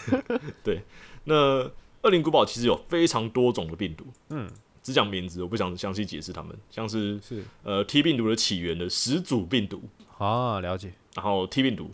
[0.64, 0.82] 对。
[1.24, 1.34] 那
[2.02, 4.50] 《恶灵古堡》其实有非常多种的病毒，嗯，
[4.82, 7.44] 只讲名字，我不想详细解释他们，像是是。
[7.62, 9.82] 呃 T 病毒的起源的始祖病毒，
[10.18, 10.92] 啊，了解。
[11.14, 11.90] 然后 T 病毒、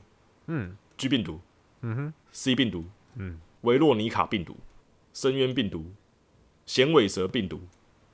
[0.47, 0.77] 嗯。
[0.99, 1.38] G 病毒、
[1.83, 4.57] 嗯哼，C 病毒、嗯，维洛尼卡病毒、
[5.14, 5.92] 深渊病毒、
[6.66, 7.61] 显尾蛇病毒、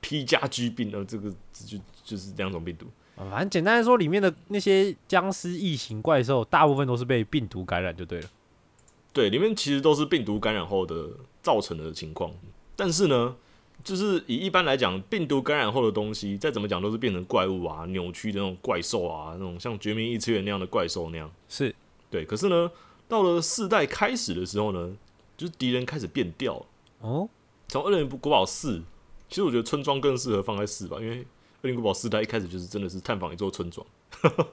[0.01, 2.85] T 加 G 病，呃，这个就就是两种病毒。
[3.15, 8.29] 啊反正简单来说，里面的那些僵尸、异形、怪兽，大部分都是被病毒感染就对了。
[9.13, 11.09] 对，里面其实都是病毒感染后的
[11.41, 12.31] 造成的情况。
[12.75, 13.33] 但是呢，
[13.81, 21.31] 就是以一般来讲，病毒感染后的东西，再怎么讲都是变成怪物啊、扭曲的那种怪兽啊，那种像《绝命异次元》那样的怪兽那样。
[21.47, 21.73] 是
[22.09, 22.69] 对，可是呢，
[23.07, 24.93] 到了四代开始的时候呢，
[25.37, 26.65] 就是敌人开始变调了。
[26.99, 27.29] 哦，
[27.69, 28.79] 从《恶灵古堡四》，
[29.29, 31.23] 其实我觉得村庄更适合放在四吧，因为
[31.65, 33.85] 《恶灵古堡四代》一开始就是真的是探访一座村庄。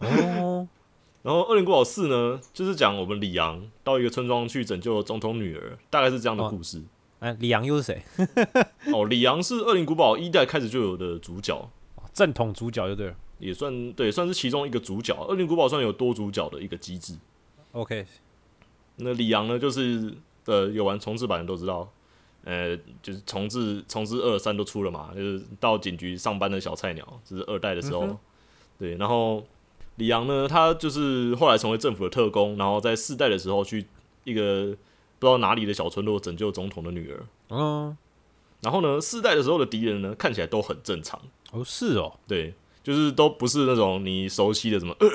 [0.00, 0.66] 哦，
[1.22, 6.82] 然后《恶灵古堡四》呢，就是讲我们李昂到一个村庄去拯救总统女儿，大概是这样的故事。
[7.18, 8.02] 哎，李阳又是谁？
[8.94, 11.70] 哦，李昂是《恶灵古堡》一代开始就有的主角，
[12.14, 13.14] 正统主角就对了。
[13.38, 15.12] 也算对，算是其中一个主角。
[15.26, 17.14] 《恶灵古堡》算有多主角的一个机制。
[17.72, 18.06] OK，
[18.96, 20.14] 那李昂呢，就是
[20.46, 21.92] 呃，有玩重置版的都知道，
[22.44, 28.18] 呃，就是重置重置二三都出了嘛，就是到警局上班的小菜鸟，这是二代的时候，嗯
[28.78, 29.46] 对，然后
[29.96, 33.86] 李阳呢，他就是后来成为政府的特工，然后在四代的时候去
[34.24, 34.76] 一个
[35.18, 37.96] 不知道哪里的小村落拯救总统的女儿，嗯，
[38.60, 41.20] 然后呢，四代的时候的敌人呢，看起来都很正常，
[41.52, 45.08] 哦，是哦，对，就是都不是那种你熟悉的什么，呃，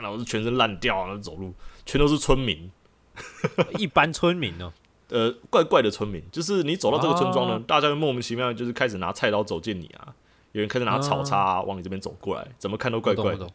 [0.00, 1.52] 然后是全身烂掉，然后走路，
[1.84, 2.70] 全都是村民。
[3.78, 4.72] 一般村民哦。
[5.08, 10.14] 呃怪怪的村民，就是你走到这个村庄呢，哦大家会莫名其妙就是开始拿菜刀走近你啊，
[10.52, 13.48] 有人开始拿草叉、啊、往你这边走过来，怎么看都怪怪的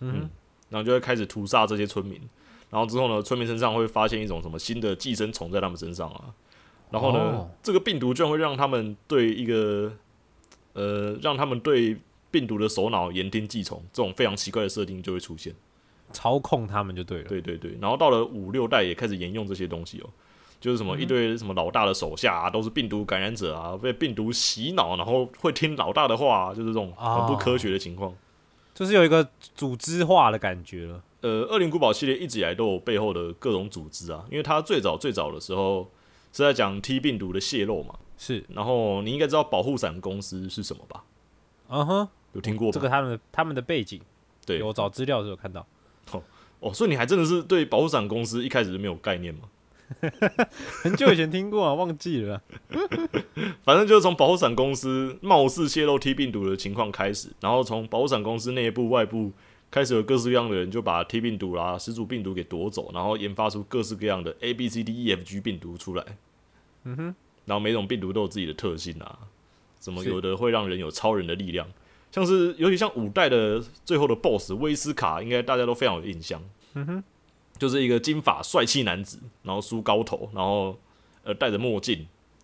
[0.00, 0.28] 嗯
[0.70, 2.20] 然后就会开始屠杀这些村民。
[2.70, 6.34] 然后之后呢，村民身上会发现一种什么新的寄生虫在他们身上啊。
[6.90, 9.92] 然后呢，哦这个病毒居然会让他们对一个
[10.72, 11.96] 呃，让他们对
[12.32, 15.54] 病毒的首脑言听计从，这种非常奇怪的设定就会出现。
[16.12, 17.28] 操控他们就对了。
[17.28, 20.10] 对对对，然后到了五六代也开始沿用这些东西哦，
[20.64, 28.10] 就是什么一堆什么老大的手下啊，都是病毒感染者啊，被病毒洗脑，然后会听老大的话、啊，就是这种很不科学的情况。
[28.72, 31.02] 就是有一个组织化的感觉了。
[31.20, 35.90] 呃，恶灵古堡系列一直以来都有背后的各种组织啊，因为它最早最早的时候
[36.32, 41.04] 是在讲 T 病毒的泄露嘛，是，然后你应该知道保护伞公司是什么吧？
[41.68, 42.72] 嗯哼，有听过？
[42.72, 44.00] 这个他们的他们的背景，
[44.46, 45.66] 对我找资料的时候看到。
[46.60, 49.42] 哦，所以你还真的是对保护伞公司一开始就没有概念吗？
[50.82, 52.42] 很久以前听过啊，忘记了啊。
[53.62, 59.32] 反正就是从保护伞公司貌似泄露 T 病毒的情况开始，然后从保护伞公司内部、外部
[59.70, 66.04] 开始有各式各样的人就把 T 病毒啦、始祖病毒给夺走，然后研发出各式各样的 A、B、C、D、E、F、G 病毒出来。
[66.84, 67.14] 嗯哼，
[67.46, 69.18] 然后每种病毒都有自己的特性啊，
[69.80, 71.66] 什么有的会让人有超人的力量，
[72.12, 76.40] 像是尤其像五代的最后的 BOSS 威斯卡，应该大家都非常有印象。
[76.74, 77.04] 嗯哼，
[77.58, 80.78] 就是一个金发帅气男子，然后梳高头，然后
[81.22, 81.98] 呃戴着墨镜，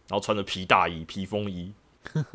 [0.08, 1.72] 然后穿着皮大衣、皮风衣。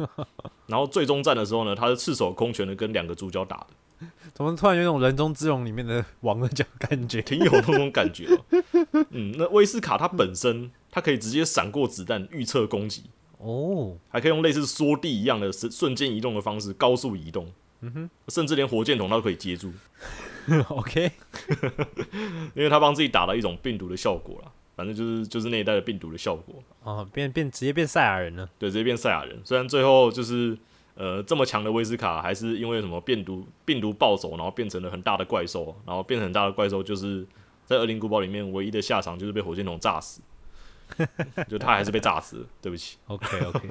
[0.67, 7.19] 然后最终战的时候呢，他是赤手空拳的跟两个主角打的，怎么突然有那种人中之龙里面的王的这样感觉？
[7.23, 8.45] 挺有那种感觉、哦。
[9.09, 13.05] 嗯，那威斯卡他本身他可以直接闪过子弹，预测攻击，
[13.39, 17.51] 哦，还可以用类似缩地一样的瞬瞬间移动的方式高速移动。
[17.82, 19.73] 嗯哼，甚至连火箭筒他都可以接住，
[20.69, 21.11] OK，
[22.55, 24.51] 因为他帮自己打了一种病毒的效果啦。
[24.75, 26.61] 反正就是就是那一代的病毒的效果。
[26.83, 28.49] 哦，变变直接变赛亚人了。
[28.59, 29.39] 对，直接变赛亚人。
[29.45, 30.57] 虽然最后就是
[30.95, 37.25] 呃这么强的威斯卡，还是因为什么病毒病毒暴走，然后变成了很大的怪兽，然后变成很大的怪兽，就是
[37.65, 40.21] 在恶灵古堡里面唯一的下场就是被火箭筒炸死，
[41.47, 42.97] 就他还是被炸死了，对不起。
[43.07, 43.69] OK OK，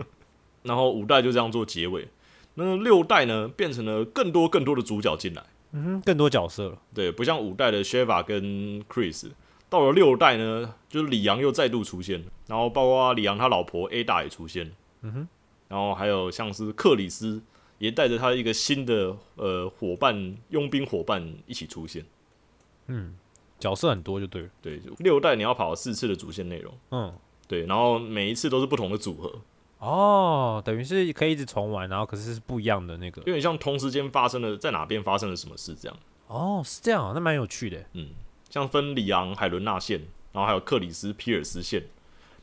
[0.62, 2.08] 然后五代就这样做结尾，
[2.54, 5.44] 那六代呢变成了更多更多的主角进来，
[5.76, 6.78] 嗯哼，更多角色了。
[6.94, 9.30] 对，不像五代的 Sheva 跟 Chris。
[9.68, 12.20] 到了六代呢，就是李阳又再度出现。
[12.20, 14.66] 了，然后包括李阳他老婆 Ada 也出现。
[14.66, 14.72] 了，
[15.02, 15.28] 嗯哼，
[15.68, 17.42] 然后还有像是克里斯
[17.78, 22.04] 也带着他一个新的呃伙伴佣兵伙伴一起出现，
[22.86, 23.16] 嗯
[23.58, 24.48] 角色很多就对了。
[24.62, 27.12] 对，就六代你要跑四次的主线内容，嗯，
[27.48, 29.32] 对，然后每一次都是不同的组合，
[29.78, 33.20] 哦，等于是可以一直重玩，然后可是是不一样的那个。
[33.22, 35.96] 有点像同时间发生了在哪边发生了什么事这样，
[36.28, 37.84] 哦，是这样啊，那蛮有趣的。
[37.92, 38.10] 嗯，
[38.48, 40.00] 像芬里昂、海伦娜线，
[40.32, 41.82] 然后还有克里斯、皮尔斯线，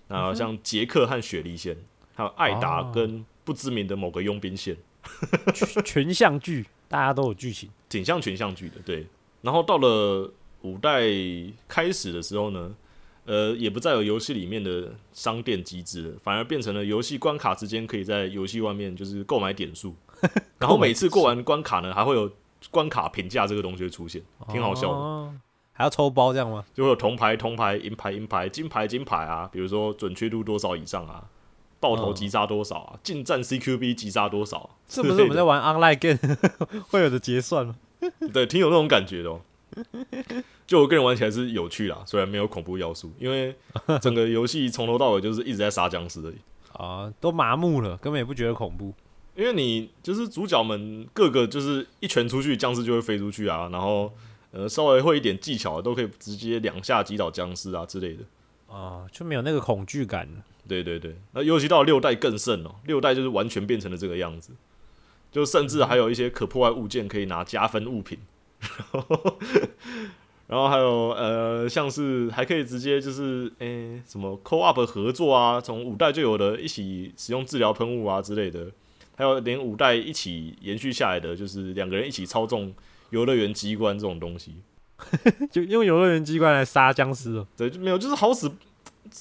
[0.08, 1.78] 那像杰克和雪莉线，
[2.14, 4.78] 还有艾达哦跟不知名的某个佣兵线，
[5.56, 7.70] 全全像剧，大家都有剧情。
[7.90, 9.08] 挺像群像剧的，对。
[9.42, 11.02] 然后到了五代
[11.68, 12.76] 开始的时候呢，
[13.26, 19.96] 呃，也不再有游戏里面的商店机制了，反而变成了游戏关卡之间可以在游戏外面就是购买点数，
[20.60, 22.32] 然后每次过完关卡呢，还会有
[22.70, 24.98] 关卡评价这个东西会出现，挺好笑的。
[24.98, 25.34] 哦
[25.74, 26.64] 还要抽包这样吗？
[26.76, 31.24] 就会有铜牌、铜牌、银牌、银牌、金牌、金牌啊，比如说准确度多少以上啊，
[31.80, 36.38] 爆头击杀多少啊，近战 CQB 击杀多少、啊，这不是我们在玩 online game
[36.90, 37.76] 会有的结算吗？
[38.32, 39.42] 对，挺有那种感觉的、哦。
[40.68, 43.56] 就我个人玩起来是有趣啦，虽然没有恐怖要素，因为
[44.02, 46.36] 整个游戏从头到尾就是一直在杀僵尸而已。
[46.74, 48.94] 啊，都麻木了，根本也不觉得恐怖。
[49.36, 54.12] 因为你就是主角们各个就是一拳出去，僵尸就会飞出去啊，然后
[54.52, 58.24] 呃稍微会一点技巧的都可以直接两下击倒僵尸啊之类的。
[58.74, 60.44] 啊，就没有那个恐惧感了。
[60.68, 64.52] 对对对，那尤其到六代更甚哦，六代就是完全变成了这个样子，
[65.32, 68.20] 就甚至还有一些可破坏物件可以拿加分物品，
[68.94, 69.40] 然后
[70.48, 78.68] 然后还有呃，像是还可以直接就是诶、什么 co up 合作啊，从五代就有的一起使用治疗喷雾啊之类的，
[79.16, 82.74] 还有连五代一起延续下来的，就是两个人一起操纵
[83.12, 84.56] 游乐园机关这种东西。
[85.50, 87.48] 就用游乐园机关来杀僵尸了。
[87.58, 88.52] 对，就没有，就是好死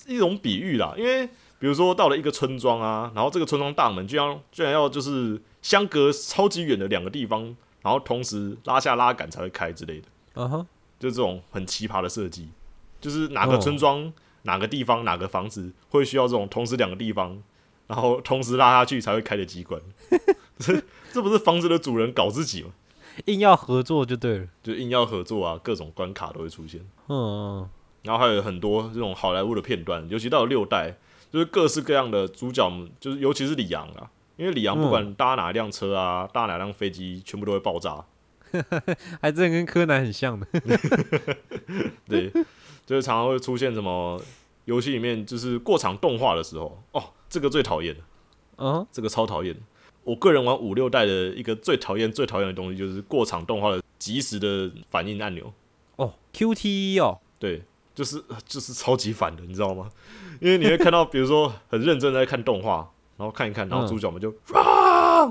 [0.06, 0.94] 一种比喻啦。
[0.98, 1.26] 因为
[1.58, 10.66] 比如说到了一个村庄啊，然后这个村庄大门居然居然要就是相隔超级远的两个地方，然后同时拉下拉杆才会开之类的，嗯哼，
[10.98, 12.48] 就这种很奇葩的设计。
[13.00, 14.12] 就是哪个村庄、
[14.42, 17.42] 哪个地方、哪个房子会需要这种同时两个地方，
[17.86, 19.80] 然后同时拉下去才会开的机关。
[20.58, 22.70] 这这不是房子的主人搞自己吗？
[23.24, 24.46] 硬要合作就对了。
[24.62, 26.80] 就硬要合作啊，各种关卡都会出现。
[27.08, 27.66] 嗯，
[28.02, 30.94] 然后还有很多这种好莱坞的片段，尤其到了六代，
[31.32, 32.70] 就是各式各样的主角，
[33.00, 34.10] 就是尤其是李阳啊，
[34.40, 38.02] 因为李阳不管搭哪辆车啊，搭哪辆飞机，全部都会爆炸。
[39.20, 40.46] 还真的跟柯南很像的。
[42.08, 42.30] 对，
[42.86, 44.18] 就是常常会出现什么
[44.64, 47.94] 游戏里面就是过场动画的时候，哦，这个最讨厌，
[48.56, 49.54] 嗯，这个超讨厌。
[50.04, 55.52] 我个人玩五六代的一个最讨厌、最讨厌的东西，就是过场动画的及时的反应按钮。
[55.96, 57.62] 哦，QTE 哦，对，
[57.94, 59.90] 就是就是超级反的，你知道吗？
[60.40, 62.90] 因为你会看到，比如说很认真在看动画，
[63.20, 65.26] 然后看一看，然后主角们就啊，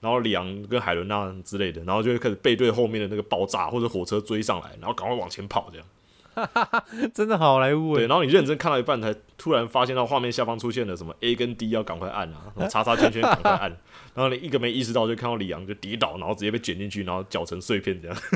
[0.00, 5.86] 然后里昂跟海伦娜之类的，然后就会开始背对后面的那个爆炸或者火车追上来，然后赶快往前跑这样。
[7.14, 8.08] 真的好莱坞对，哎。
[8.08, 18.16] 然后你认真看到一半，才突然发现到画面下方出现了什么 A 跟 D 要赶快按啊，然后 叉叉圈圈赶快按，然后你一个没意识到，就看到李昂就跌倒，然后直接被卷进去，然后搅成碎片这样。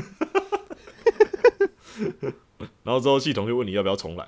[2.83, 4.25] 然后之后系统就问你要不要重来，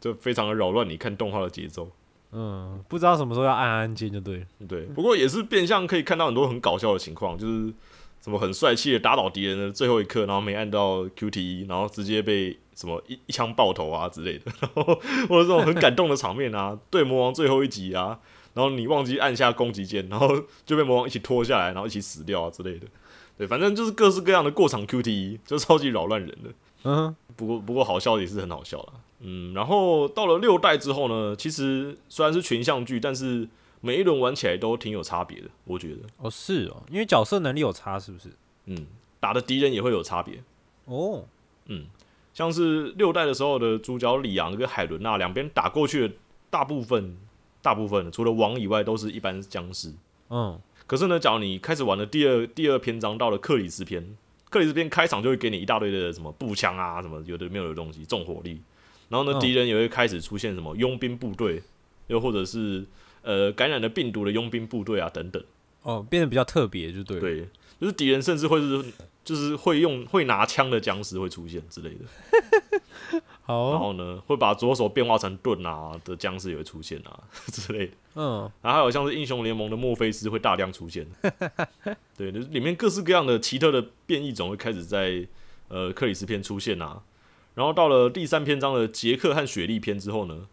[0.00, 1.90] 就非常的扰乱你看动画的节奏。
[2.34, 4.46] 嗯，不知道什么时候要按按键就对了。
[4.68, 7.72] 对，不过也是变相可以看到很多很搞笑的情况，就是
[8.20, 14.82] 什么很帅气的打倒敌人的最后一刻，然后没按到 QTE，然后直接被什么一一枪爆头啊之类的， 然后
[15.28, 18.18] 或者这种很感动的场面啊，对魔王最后一集啊，
[18.54, 20.28] 然后你忘记按下攻击键，然后
[20.66, 22.86] 就被魔王一起拖下来，然后一起死掉啊之类的。
[23.36, 26.50] 对，反正就是各式各样的过场 QTE，就超级扰乱人的。
[26.84, 28.92] 嗯，不过不过好笑也是很好笑啦。
[29.20, 33.48] 嗯，然后到了六代之后呢，其实虽然是群像剧，但是
[33.80, 36.02] 每一轮玩起来都挺有差别的，我觉得。
[36.18, 38.28] 哦是哦，因为角色能力有差是不是？
[38.66, 38.86] 嗯，
[39.20, 40.42] 打的敌人也会有差别。
[40.86, 41.24] 哦，
[41.66, 41.86] 嗯
[42.34, 46.14] 像是六代的时候的主角里昂跟海伦娜两边打过去的
[46.50, 47.16] 大部分，
[47.62, 49.92] 大部分除了王以外都是一般僵尸。
[50.30, 54.16] 嗯，可是呢，假如你开始玩的第二第二篇章到了克里斯篇，
[54.50, 58.60] 克里斯篇开场就会给你一大堆的什么步枪啊，什么有的没有的东西，重火力。
[59.08, 61.62] 然后呢，嗯敌人也会开始出现什么佣兵部队，
[62.06, 62.84] 又或者是
[63.22, 65.42] 呃感染了病毒的佣兵部队啊等等。
[65.82, 67.20] 哦，变得比较特别就对了。
[67.20, 67.48] 对，
[67.80, 68.84] 就是敌人甚至会是
[69.22, 73.20] 就是会用会拿枪的僵尸会出现之类的。
[73.42, 77.20] 好哦，然后呢，会把左手变化成盾啊的僵尸也会出现啊
[77.52, 77.92] 之类的。
[78.14, 81.06] 嗯，然后还有像是英雄联盟的墨菲斯会大量出现，
[82.16, 85.26] 对，就是里面各式各样的奇特的变异种会开始在
[85.68, 87.02] 呃克里斯篇出现啊。
[87.54, 90.46] 然后到了第三篇章的杰克和雪莉篇之后呢，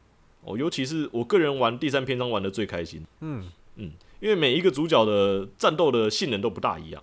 [0.44, 3.50] 哦，尤其是我个人玩第三篇章玩的最开心，嗯。
[3.78, 7.02] 嗯，因为每一个主角的战斗的性能都不大一样，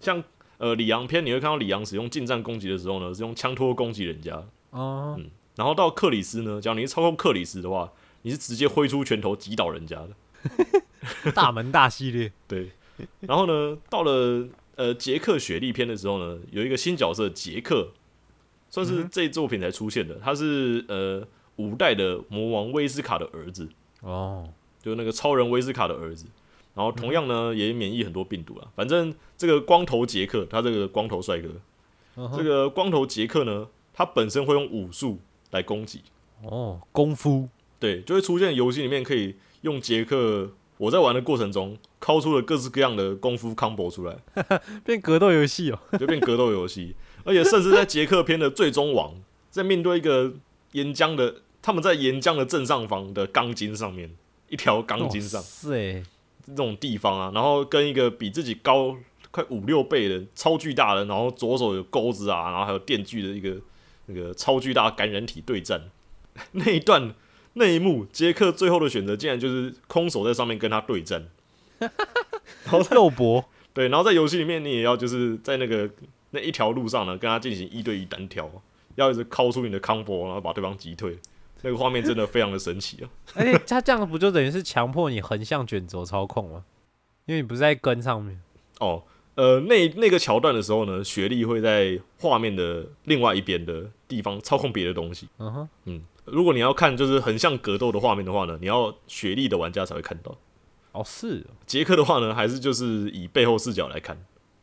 [0.00, 0.22] 像
[0.58, 10.10] 呃里昂篇你会看到里昂使用近战攻击的时候呢，是用枪托攻击人家，哦，嗯然后到克里斯呢，只要你是操控克里斯的话，你是直接挥出拳头击倒人家的。
[11.32, 12.72] 大门大系列，对，
[13.20, 17.90] 然后呢，到了呃杰克雪莉篇的时候呢，有一个新角色杰克，
[18.70, 23.68] 算是这作品才出现的，他是呃五代的魔王威斯卡的儿子，
[24.00, 24.48] 哦，
[24.80, 26.24] 就是那个超人威斯卡的儿子。
[26.72, 28.68] 然后同样呢，也免疫很多病毒啊。
[28.76, 31.48] 反正这个光头杰克，他这个光头帅哥，
[32.16, 35.18] 嗯这个光头杰克呢，他本身会用武术
[35.50, 36.00] 来攻击，
[36.44, 37.48] 哦，功夫，
[37.80, 40.52] 对，就会出现游戏里面可以用杰克。
[40.78, 44.16] 我在玩的过程中，敲出了各式各样的功夫 combo 出来，
[44.82, 45.78] 变格斗游戏哦。
[45.98, 46.94] 就变格斗游戏。
[47.24, 49.14] 而且甚至在杰克篇的最终王，
[49.50, 50.32] 在面对一个
[50.72, 54.10] 岩浆的，他们在岩浆的正上方的钢筋上面，
[54.48, 56.02] 一条钢筋上、是
[56.46, 58.96] 这种地方啊，然后跟一个比自己高
[59.30, 63.56] 快五六倍的超巨大的，然后左手有钩子啊，然后还有电锯的一个
[64.06, 65.90] 那个超巨大感染体对战。
[66.52, 67.14] 那一段。
[67.54, 71.28] 那一幕，杰克最后的选择竟然就是空手在上面跟他对战，
[71.80, 71.90] 然
[72.70, 73.44] 后肉搏，
[73.74, 75.90] 对，然后在游戏里面你也要就是在那个
[76.30, 78.50] 那一条路上呢，跟他进行一对一单挑，
[78.96, 81.18] 要一直敲出你的 combo，然后把对方击退。
[81.62, 83.10] 那个画面真的非常的神奇啊！
[83.36, 86.64] 而且他这样不就等于是强迫你横向卷轴操控吗？
[87.26, 88.40] 因为你不是在跟上面。
[88.78, 89.02] 哦，
[89.34, 95.28] 呃，那那个桥段的时候呢，雪莉会在画面的另外一边的地方操控别的东西。
[95.36, 100.34] 嗯哼，嗯，如果你要看就是横向格斗的画面的话呢，你要雪莉的玩家才会看到。
[100.92, 104.16] 哦是杰克的话呢，还是就是以背后视角来看。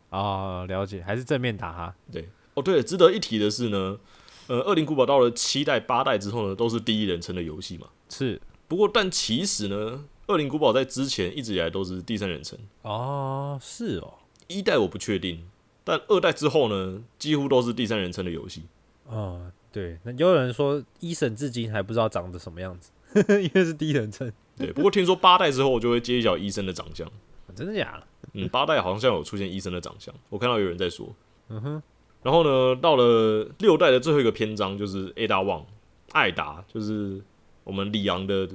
[0.09, 1.95] 哦，了解，还是正面打哈。
[2.11, 3.99] 对，哦对，值得一提的是呢，
[4.47, 7.87] 呃，恶灵古堡到了七代、八代之后呢，都是第一人称的游戏嘛。
[8.09, 12.57] 是不过，但其实呢，恶灵古堡在之前一直以来都是第三人称。
[12.83, 14.13] 哦，是哦，
[14.47, 15.45] 一代我不确定，
[15.83, 18.63] 但二代之后呢，几乎都是第三人称的游戏。
[19.05, 22.91] 哦，对，那也有人说一审至今还不知道长得什么样子，
[23.41, 27.09] 因为是第一人称，对，不过听说八代之后就会揭晓医生的长相。
[27.55, 28.07] 真的假的？
[28.33, 31.07] 嗯，八代好像有出现医生的长相，我看到有人在说。
[31.49, 31.81] 嗯哼，
[32.23, 35.63] 然后呢，到了六代的最后一个篇章就是 Ada Wong，
[36.11, 37.21] 艾达就是
[37.63, 38.49] 我们李昂的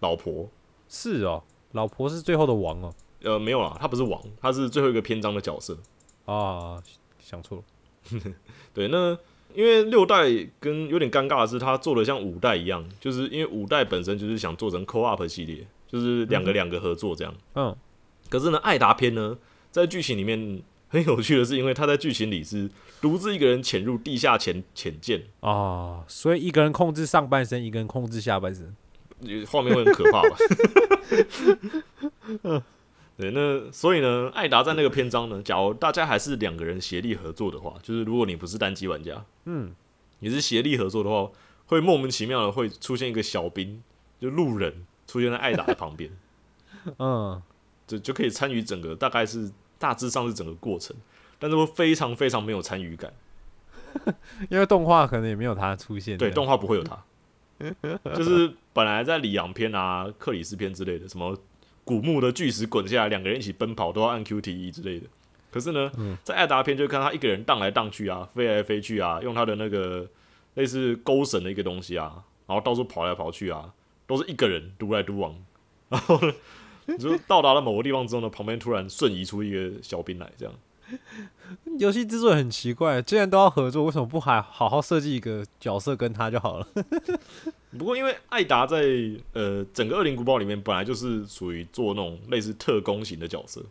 [0.00, 0.48] 老婆，
[0.88, 1.42] 是哦，
[1.72, 2.94] 老婆是最后的王哦。
[3.22, 5.76] 呃，没有啦，她不是王，她是最后一个篇章的角色。
[6.24, 6.82] 啊，
[7.18, 8.32] 想错了。
[8.74, 9.16] 对，那
[9.54, 10.24] 因为六代
[10.58, 17.34] 跟有点尴尬的是，他做的像五代一样，就是因为五代本身就是想做成 co op 系列，就是两个两个合作这样。
[17.54, 17.76] 嗯，
[18.32, 19.36] 可是呢，艾达篇呢，
[19.70, 28.74] 在剧情里面很有趣的是，因为他在剧情里是独自一个人潜入地下潜潜舰，啊，所以一个人控制上半身，一个人控制下半身。
[29.46, 30.36] 画面会很可怕吧？
[33.18, 39.74] 对，那所以呢，艾达在那个篇章呢，假如大家还是两个人协力合作的话，就是如果你不是单机玩家，嗯，
[40.20, 41.30] 你是协力合作的话，
[41.66, 43.82] 会莫名其妙的会出现一个小兵，
[44.18, 46.10] 就路人出现在艾达的旁边，
[46.98, 47.42] 嗯，
[47.86, 50.96] 就就可以参与整个，大概是大致上是整个过程，
[51.38, 53.12] 但是会非常非常没有参与感。
[54.48, 56.16] 因为动画可能也没有他出现。
[56.16, 56.98] 对，动画不会有他，
[58.14, 61.36] 就是本来在里昂篇啊、克里斯篇之类的，什么
[61.84, 65.06] 古墓的巨石滚下来，两个人一起奔跑都要按 QTE 之类的。
[65.50, 65.92] 可是呢，
[66.24, 70.08] 在艾达篇就看他一个人荡来荡去啊，飞来飞去啊，用他的那个
[70.54, 73.74] 类似钩绳的一个东西啊，然后到处跑来跑去啊，
[74.06, 75.36] 都是一个人独来独往。
[75.90, 76.32] 然后呢，
[76.86, 80.54] 你就到达了某个地方之后呢，旁边突然瞬移出一个小兵来，这样。
[81.78, 86.66] 游戏制作很奇怪，既然都要合作，为什么不还好好设计一个角色跟他就好了？
[87.78, 88.82] 不过因为艾达在
[89.32, 93.64] 呃整个《恶灵古堡》里面本来就是属于做那种类似特工型的角色，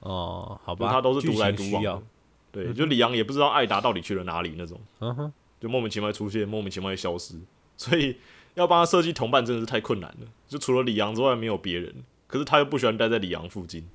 [0.00, 2.02] 哦，好吧，他都是独来独往。
[2.50, 7.34] 对，就李阳也不知道艾达到底去了哪里那种，嗯哼，就莫名其妙出现，莫名其妙会消失，
[7.76, 8.16] 所以
[8.54, 10.26] 要帮他设计同伴真的是太困难了。
[10.46, 11.92] 就除了李阳之外没有别人，
[12.34, 13.88] 可是他又不喜欢待在里昂附近，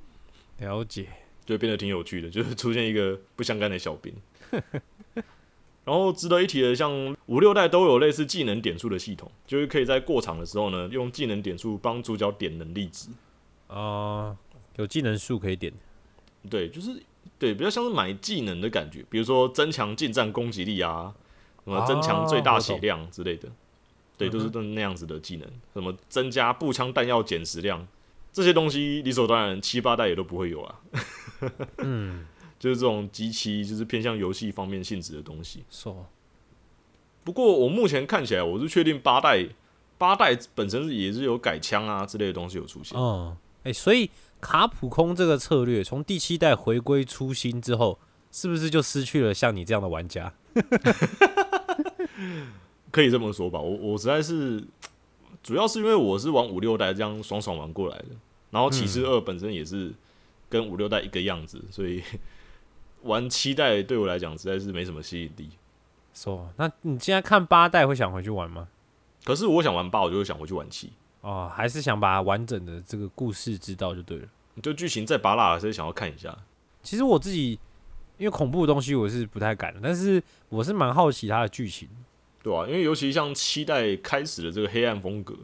[0.60, 1.08] 了解。
[1.46, 4.14] 就变得挺有趣的， 就是出现一个不相干的小兵。
[5.84, 13.10] 然后值得一提的，像五六代都有类似技能点数的系统，就是可以在过场的时候呢，用技能点数帮主角点能力值。
[13.68, 14.38] 啊、
[14.78, 15.74] 有技能数可以点。
[16.50, 17.04] 对，就是
[17.38, 21.14] 对，比较像是买技能的感觉，比如说增强近战攻击力啊，
[21.66, 23.50] 什么增强最大血量之类的，
[24.18, 27.86] 对，都是都那样子的技能，什么增加步枪弹药减食量，
[28.40, 30.80] 这些东西理所当然七八代也都不会有啊。
[31.80, 32.26] 嗯，
[32.58, 35.66] 就是这种极其就是偏向游戏方面性质的东西。
[35.70, 36.06] 说
[37.26, 39.46] 不过我目前看起来，我是确定八代
[39.98, 42.98] 八代本身是也是有改枪啊之类的东西有出现。
[42.98, 44.10] 嗯，哎、所以
[44.40, 48.00] 卡普空这个策略从第七代回归初心之后，
[48.32, 50.34] 是不是就失去了像你这样的玩家？
[52.90, 54.64] 可以这么说吧，我我实在是
[55.44, 58.06] 主要是因为我是玩五六代这样爽爽玩过来的，
[58.52, 59.94] 然后骑士二本身也是
[60.50, 62.04] 跟五六代一个样子，所以
[63.04, 65.50] 玩七代对我来讲实在是没什么吸引力。
[66.14, 68.68] 说，那你现在看八代会想回去玩吗？
[69.24, 70.92] 可是我想玩八，我就会想回去玩七，
[71.22, 74.28] 哦，还是想把完整的这个故事知道就对了。
[74.62, 76.36] 就剧情再拔拉，还是想要看一下。
[76.82, 77.60] 其实我自己
[78.18, 81.88] 因为恐怖的东西我是不太敢，但是我是蛮好奇它的剧情。
[82.42, 85.36] 对啊，因为尤其像七代开始的这个黑暗风格，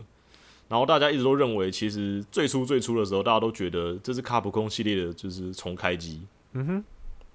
[0.68, 6.22] 然后大家一直都认为，其实最初最初的时候，大家都觉得这是卡普空系列的，就是重开机，
[6.53, 6.84] 嗯哼，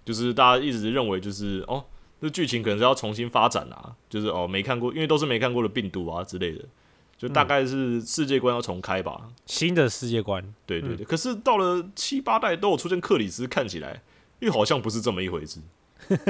[0.04, 1.84] 就是大家一直认为就是哦，
[2.20, 6.64] 这剧情可能是要重新发展啊，就是哦没看过，因为都是没看过的病毒啊之类的，
[7.16, 9.28] 就大概是世界观要重开吧。
[9.46, 14.02] 新的世界观，对对对，可是到了七八代都有出现克里斯，看起来
[14.40, 15.60] 又好像不是这么一回事。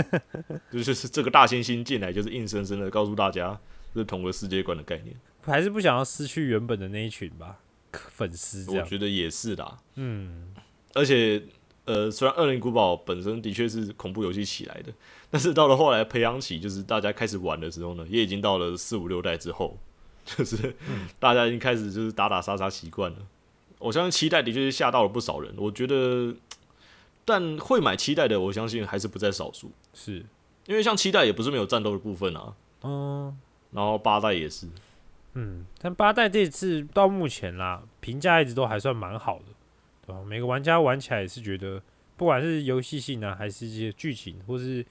[0.71, 3.59] 就是这个大猩猩进来，就是硬生生的告诉大家，
[3.95, 5.17] 这是同个世界观的概念。
[5.43, 7.59] 还是不想要失去原本的那一群吧，
[7.93, 8.83] 粉丝这样。
[8.83, 10.55] 我觉得也是啦，嗯，
[10.95, 11.43] 而且
[11.85, 14.93] 呃，虽然《恶灵古堡》本身的确是恐怖游戏起来的，
[15.31, 19.77] 但是到了后来培养起，就是大家开始玩的时候呢，也已经到了四五六代之后，
[20.25, 20.77] 就是
[21.19, 23.19] 大家已经开始就是打打杀杀习惯了。
[23.79, 26.35] 我相信期待的确是吓到了不少人，我觉得，
[27.25, 30.25] 但会买期待的，我相信还是不在少数，是，
[30.67, 33.37] 因为像七代也不是没有战斗的部分啊，嗯
[33.73, 34.69] 然后八代也是，
[35.35, 39.45] 嗯，但八代这次到目前啦，评价一直都还算蛮好的，
[40.07, 40.23] 对吧？
[40.25, 41.81] 每个玩家玩起来也是觉得，
[42.17, 44.85] 不管是游戏性啊，还是一些剧情，或是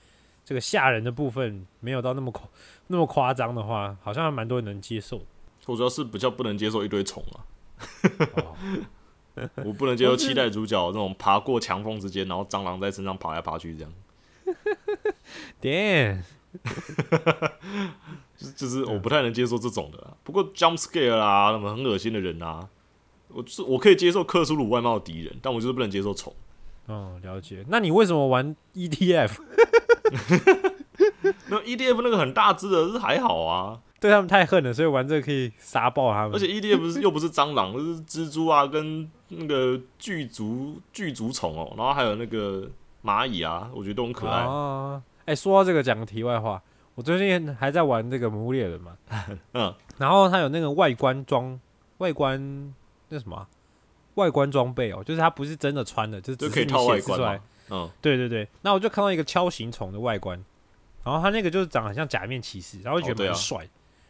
[0.46, 2.48] 这个吓人的部分，没有到那么夸
[2.88, 5.22] 那么夸张的话，好像还蛮多人能接受。
[5.66, 7.46] 我主要是比较不能接受一堆虫啊。
[8.36, 8.56] 哦
[9.64, 13.94] 我不能接受期待主角那种爬过墙缝之间，然后蟑螂在身上爬来爬去这样，
[15.62, 16.24] Damn，
[18.40, 20.14] 就是就是我不太能接受这种的啦。
[20.24, 22.68] 不过 jump scare 啦，那么很恶心的人啊，
[23.28, 26.34] 我就是我可以接受克苏鲁外貌的敌人，但我就是不能接受虫。
[26.86, 27.66] 哦，了解。
[27.68, 29.32] 那你为什么玩 E ETF？
[31.50, 36.34] 那 EDF 那个很大只的是还好啊，对他们太恨了，所以玩这个可以杀爆他们。
[36.34, 42.68] 而且 EDF 不是又不是蟑螂，就是蜘蛛啊，跟那个巨足巨足虫哦，然后还有那个
[43.04, 44.44] 蚂蚁啊，我觉得都很可爱。
[44.44, 46.62] 哦，哎、说到这个，讲个题外话，
[47.00, 48.98] 我最近还在玩这个《魔物猎人》嘛，
[49.54, 51.58] 嗯，然后它有那个外观装，
[52.00, 52.74] 外观
[53.08, 53.48] 那什么啊、
[54.16, 57.42] 外观装备哦，就是它不是真的穿的，就是只就可以是你套外观显示出来。
[57.70, 60.44] 嗯，对对对，那我就看到一个锹形虫的外观，
[61.06, 63.60] 然后它那个就是长得很像假面骑士，然后就觉得蛮帅，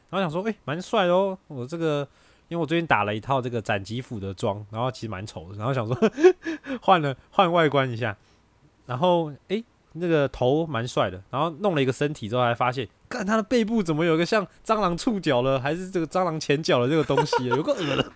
[0.09, 2.07] 然后想说，哎、蛮帅哦，我这个。
[2.47, 5.95] 因为我最近打了一套这个斩击斧的装，然后其实蛮丑的，然后想说
[6.81, 8.17] 换了换外观一下，
[8.87, 9.63] 然后诶，
[9.93, 18.11] 那个头蛮帅的，然后弄了一个身体之后，还发现，看他的背部怎么有一个像蟑螂触角了，还是这个蟑螂前脚的这个东西，有个恶的，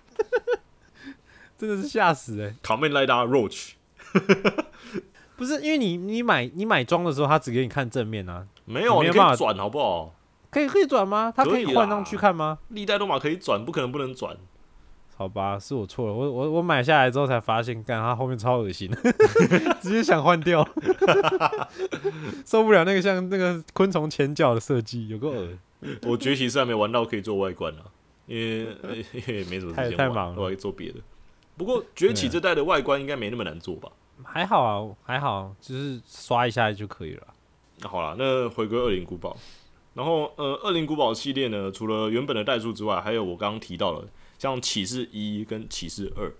[1.58, 3.72] 真的是吓死哎、卡梅莱达 Roach
[5.36, 10.16] 不是因为你你买你买装的时候，他只给你看正面啊，没有，没有办法你可以转好不好？
[10.52, 11.34] 可以可以转吗？
[11.36, 12.60] 它可以换上去看吗？
[12.70, 14.38] 历代罗马可以转，不可能不能转。
[15.24, 18.92] 好吧，是我错了，我我我买下来之后才发现，干它后面超恶心，
[19.82, 20.68] 直接想换掉，
[22.46, 25.48] 受不了那个像那个昆虫前脚的设计，有个耳
[26.04, 27.88] 我崛起是还没玩到可以做外观啊，
[28.28, 28.68] 因为
[29.14, 31.00] 因为没什么时太间玩，太忙了我还做别的。
[31.56, 33.90] 不过崛起这代的外观应该没那么难做吧？
[34.26, 37.28] 还好啊，还好，就是刷一下就可以了。
[37.80, 39.38] 那好了，那回归恶灵古堡，
[39.94, 44.06] 然后呃，恶灵古堡系列呢，除了原本的代数之外，还有我刚刚提到了
[44.52, 46.32] 像启示一跟启示二，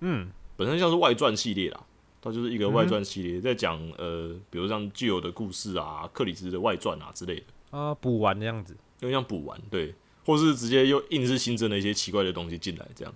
[0.00, 1.80] 嗯，本身像是外传系列啦，
[2.22, 8.74] 它就是一个外传系列，在讲呃，比如像具有的故事啊、克里斯的外传啊之类的，啊，补完的样子。
[9.00, 13.14] 有点像补完，对，或是直接又硬是新增了一些奇怪的东西进来，这样。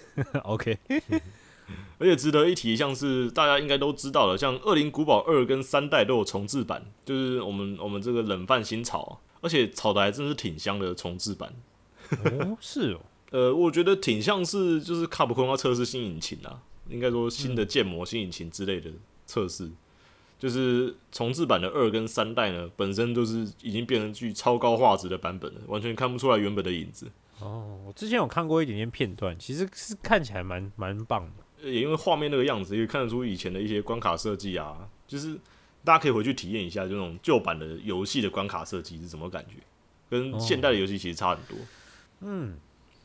[0.44, 0.78] OK，
[1.96, 11.54] 而且值得一提，像是大家应该都知道的，像《恶灵古堡二》跟三代都有重置版，就是我们我们这个冷饭新炒，而且炒的还真是挺香的重置版。
[12.24, 13.00] 哦，是哦，
[13.32, 18.90] 呃，我觉得挺像是就是卡普空要测试新引擎啊，应该说新的建模、新引擎之类的
[19.26, 19.68] 测试。
[20.38, 27.06] 就是重置版的二跟三代呢，本身都是已经变成具超高画质的版本了，完全看不出来原本的影子。
[27.38, 31.70] 哦，我之前有看过一点点片段，其实是看起来蛮蛮棒的。
[31.70, 34.76] 也因为画面那个样子，也看得出以前的一些关卡设计啊，
[35.06, 35.38] 就是
[35.84, 39.58] 大家可以回去体验一下，这种旧版的游戏的关卡设计是什么感觉，
[40.10, 41.56] 跟现代的游戏其实差很多。
[42.22, 42.56] 嗯，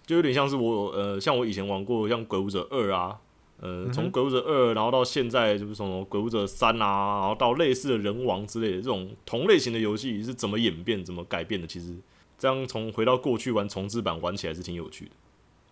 [0.08, 3.20] 就有点像是我呃，像我以前玩过像《鬼武者二》啊，
[3.60, 11.94] 呃，从《鬼武者二》然后到现在就是什么《鬼武者三》啊，然后到类似的人王之类的这种同类型的游戏是怎么演变、怎么改变的，其实
[12.38, 15.12] 这样从回到过去玩重置版玩起来是挺有趣的。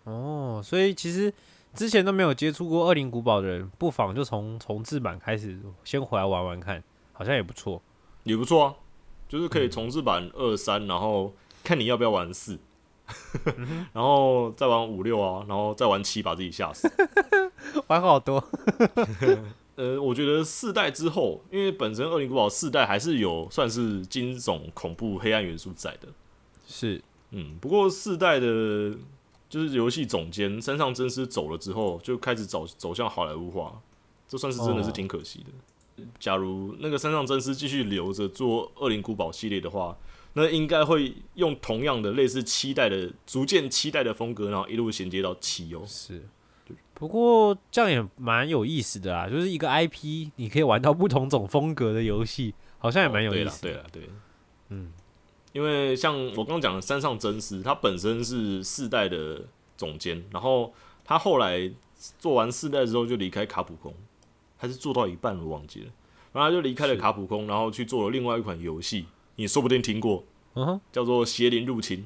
[0.04, 1.32] 哦，所以其实
[1.74, 7.80] 之前都没有接触过《恶灵古堡》的人，不妨就从重置版开始，先回来玩玩看，好像也不错。
[8.24, 8.74] 也不错啊，
[9.28, 11.32] 就是可以重置版二三，然后
[11.64, 12.58] 看你要不要玩四，
[13.92, 16.90] 然后再玩五六啊，然后再玩七，把自己吓死。
[17.88, 18.42] 玩好多，
[19.76, 26.08] 呃，我觉得四代之后，因为本身《恶灵古堡》四代还是有算是惊悚、恐怖、黑暗元素在的，
[26.66, 28.94] 是嗯，不过四代的，
[29.48, 33.80] 就是游戏总监山上真司走了之后，就开始走走向好莱坞化，
[34.26, 36.04] 这算是真的是挺可惜的。
[36.18, 39.96] 假如那个山上真司继续留着做《恶灵古堡》系列的话，
[40.38, 45.82] 那应该会用同样的类似期待的逐渐期待的风格，然后一路衔接到七哦。
[45.86, 46.22] 是。
[46.92, 53.68] 不过这样也蛮有意思的啊，就是一个 IP，你可以玩到不同种风格的游戏，好像也蛮有意思的。
[53.68, 54.10] 对了，对了，对，
[54.70, 54.92] 嗯，
[55.52, 59.42] 因为像我刚刚讲的山上真司，他本身是四代的
[59.76, 60.72] 总监，然后
[61.04, 61.70] 他后来
[62.18, 63.94] 做完四代之后就离开卡普空，
[64.56, 65.86] 还是做到一半我忘记了，
[66.32, 69.04] 然后他就离开了卡普空，然后去做了另外一款游戏，
[69.36, 70.24] 你说不定听过，
[70.54, 71.98] 嗯哼，叫做《邪灵入侵》。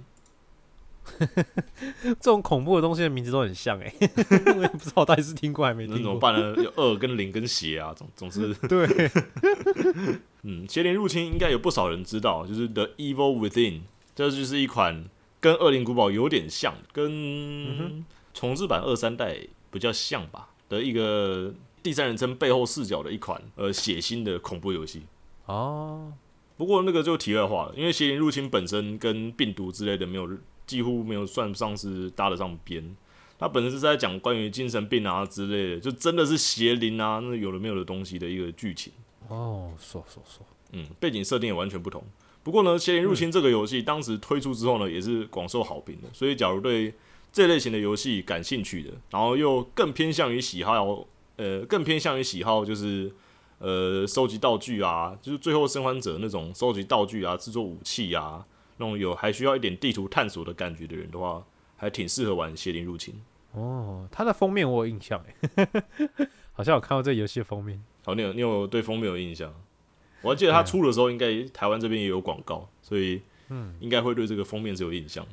[2.03, 3.93] 这种恐怖的东西的名字都很像哎、
[4.55, 6.13] 我也不知道我到底是听过还没那听过。
[6.13, 6.63] 怎么办呢？
[6.63, 9.11] 有二跟零跟邪啊，总总是 对，
[10.43, 13.81] 嗯，邪灵入侵应该有不少人知道，就是 The Evil Within，
[14.15, 15.07] 这就是一款
[15.41, 18.05] 跟恶灵古堡有点像，跟
[18.35, 19.39] 重置版二三代
[19.71, 21.53] 比较像吧的一个
[21.83, 25.03] 第三人称背后视角的一款呃血腥的恐怖游戏。
[25.47, 26.13] 哦，
[26.61, 30.29] 不过那个就题外话了，因为邪灵入侵本身跟病毒之类的没有
[30.67, 32.95] 几乎没有算上是搭得上边。
[33.39, 38.93] 它本身是在讲关于精神病啊之类的，就真的是邪灵啊，那有的没有的东西的一个剧情。
[39.29, 42.05] 哦，说说说，嗯，背景设定也完全不同。
[42.43, 46.09] 不过呢，《邪灵入侵》这个游戏当时推出之后呢，也是广受好评的。
[46.13, 46.93] 所以，假如对
[47.33, 51.07] 这类型的游戏感兴趣的，然后又更偏向于喜好，
[51.37, 53.11] 呃，更偏向于喜好就是
[53.61, 58.45] 呃收集道具啊，就是《最后生还者》那种收集道具啊、制作武器啊，
[58.79, 61.45] 那种有还需要一点地图探索的感觉的人的话，
[61.77, 63.15] 还挺适合玩邪灵入侵。
[63.53, 65.23] 哦，它的封面我有印象
[65.57, 65.69] 哎，
[66.53, 67.83] 好像有看到这个游戏的封面。
[68.05, 69.53] 好，你有你有对封面有印象？
[70.23, 75.31] 我还记得它出的时候，应该台湾这边也有广告，所以嗯，应该会对这个封面是有印象的。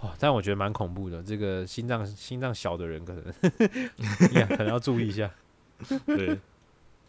[0.00, 3.24] 哦，但我觉得蛮恐怖的，这个心脏心脏小的人可能
[4.48, 5.30] 可能要注意一下。
[6.06, 6.38] 对，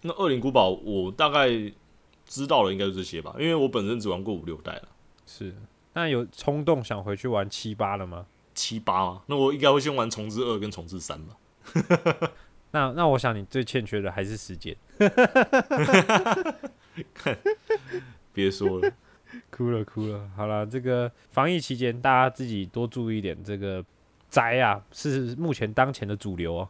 [0.08, 1.50] 那《恶灵古堡》我大概
[2.26, 4.88] 知道了，应该是这些吧，因为我本身只玩过五六代了。
[5.26, 5.56] 是，
[5.94, 8.28] 那有冲动想回去玩七八了吗？
[8.54, 9.24] 七八吗？
[9.26, 11.36] 那我应该会先玩重置二跟重置三吧。
[12.70, 14.76] 那那我想你最欠缺的还是时间。
[18.32, 18.92] 别说了，
[19.50, 20.30] 哭了哭了。
[20.36, 23.44] 好了，这个防疫期间大家自己多注意一点。
[23.44, 23.84] 这个
[24.30, 26.70] 宅啊，是目前当前的主流哦。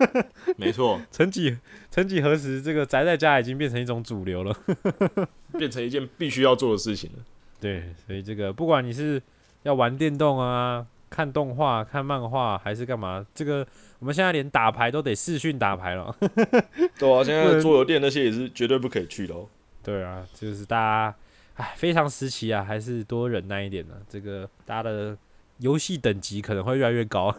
[0.56, 1.56] 没错， 曾几
[1.90, 4.56] 曾几何时，这个宅在家已经变成一种主流了，
[5.58, 7.18] 变成一件必须要做的事情了。
[7.60, 9.22] 对，所以这个不管你是
[9.62, 10.86] 要玩电动啊。
[11.10, 13.24] 看动画、看漫画还是干嘛？
[13.34, 13.66] 这个
[13.98, 16.14] 我们现在连打牌都得视讯打牌了。
[16.98, 19.48] 对啊，现在桌游店那些也是绝对不可以去的哦。
[19.82, 21.16] 对啊，就是大家，
[21.54, 23.94] 哎，非常时期啊，还是多忍耐一点呢。
[24.06, 25.16] 这个大家的
[25.58, 27.34] 游戏等级可能会越来越高，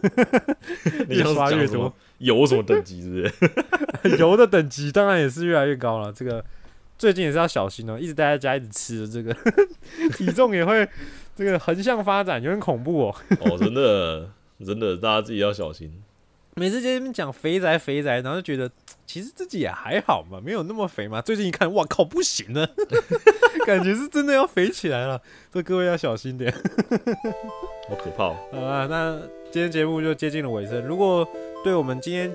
[1.08, 1.92] 越刷越多。
[2.18, 3.02] 油什么等级？
[3.02, 3.08] 是
[4.02, 4.16] 不是？
[4.18, 6.12] 油的等级当然也是越来越高了。
[6.12, 6.44] 这个
[6.98, 9.34] 最近也是要小心哦，一直待在家一直吃，这个
[10.16, 10.88] 体重也会。
[11.36, 13.16] 这个横向发展有点恐怖哦！
[13.40, 14.28] 哦，真的，
[14.62, 15.90] 真的，大家自己要小心。
[16.60, 18.70] 每次跟你们讲肥宅肥宅，然后就觉得
[19.06, 21.22] 其实自己也还好嘛，没有那么肥嘛。
[21.22, 22.68] 最近一看，哇靠，不行了，
[23.64, 25.18] 感觉是真的要肥起来了。
[25.50, 26.52] 所以各位要小心点，
[27.88, 28.24] 好可怕。
[28.52, 29.18] 好啊，那
[29.50, 30.86] 今天节目就接近了尾声。
[30.86, 31.26] 如果
[31.64, 32.30] 对我们今天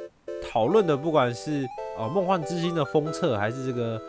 [0.52, 1.64] 讨论的，不管是
[1.96, 4.02] 呃梦幻之星的封测，还是这个。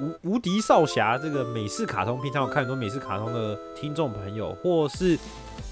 [0.00, 5.16] 无无敌少侠这个美式卡通，平常有看很多美式卡通的听众朋友，或是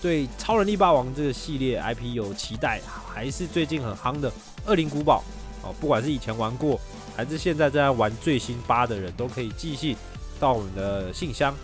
[0.03, 2.81] 对超人力霸王这个系列 IP 有期待，
[3.15, 4.31] 还是最近很夯的
[4.67, 5.23] 恶灵古堡
[5.63, 6.79] 哦，不管是以前玩过，
[7.17, 9.97] 还是现在正在玩最新八的人，都可以寄信
[10.41, 11.55] 到我们的信箱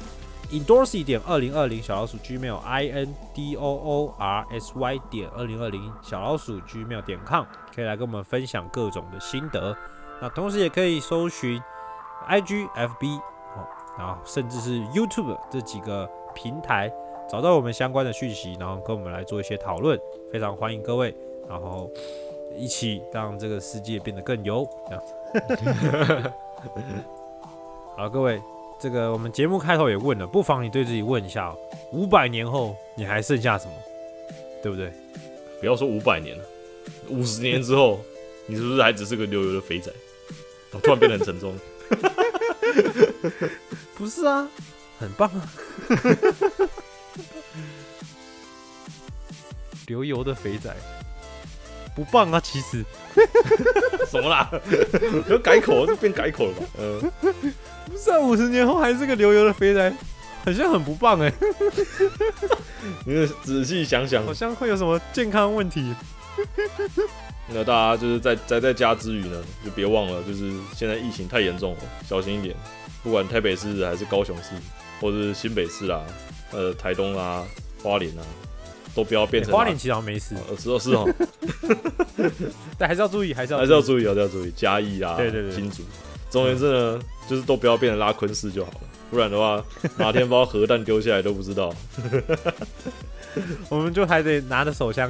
[0.52, 9.76] endorsy 点二零二零小老鼠 gmail i n d o o r s y 点二零二零小老鼠 gmail 点 com，可以来跟我们分享各种的心得。
[10.22, 11.60] 那同时也可以搜寻。
[12.26, 13.08] i g f b
[13.56, 13.64] 哦，
[13.96, 16.92] 然后甚至是 YouTube 这几个平台
[17.30, 19.98] 找到我们相关的讯息，然后跟我们来做一些讨论，
[20.32, 21.14] 非常欢迎各位，
[21.48, 21.90] 然后
[22.56, 24.66] 一起让这个世界变得更油。
[24.88, 25.02] 这样，
[27.96, 28.40] 好，各位，
[28.80, 31.54] 这个我们节目开头也问了，不妨你对自己问一下：
[31.92, 33.74] 五百年后你还剩下什么？
[34.62, 34.90] 对不对？
[35.60, 36.44] 不要说五百年了，
[37.08, 38.00] 五十年之后，
[38.46, 39.92] 你是不是还只是个流油的肥仔？
[40.70, 41.54] 突然变得很沉重。
[43.96, 44.48] 不是啊，
[44.98, 45.50] 很棒啊！
[49.88, 50.72] 流油的肥仔
[51.96, 52.84] 不棒啊，其实
[54.08, 54.48] 什么啦？
[55.28, 56.66] 要改口就变改口了吧？
[56.78, 57.10] 嗯，
[57.86, 59.92] 不是啊，五十年后还是个流油的肥仔，
[60.44, 61.32] 好像很不棒哎。
[63.04, 65.92] 你仔细想想，好像会有什么健康问题。
[67.48, 72.54] 那大家就是在宅在家之余呢，就别忘了，就是现在疫情太严重了，小心一点。
[73.02, 74.50] 不管台北市还是高雄市，
[75.00, 76.04] 或者是新北市啊，
[76.52, 77.44] 呃，台东啊，
[77.82, 78.22] 花莲啊，
[78.98, 79.52] 都不要变成。
[79.52, 81.08] 花莲其实没事，呃，是哦是哦。
[82.76, 84.52] 但还是要注意，还是要还是要注意，还是要注意。
[84.56, 85.84] 嘉义啊，对对对，新竹。
[86.28, 89.64] 总而言之呢，就是都不要变成拉昆市就好了，不然的话，
[89.96, 91.72] 哪天把核弹丢下来都不知道。
[93.70, 95.08] 我们就还得拿着手枪，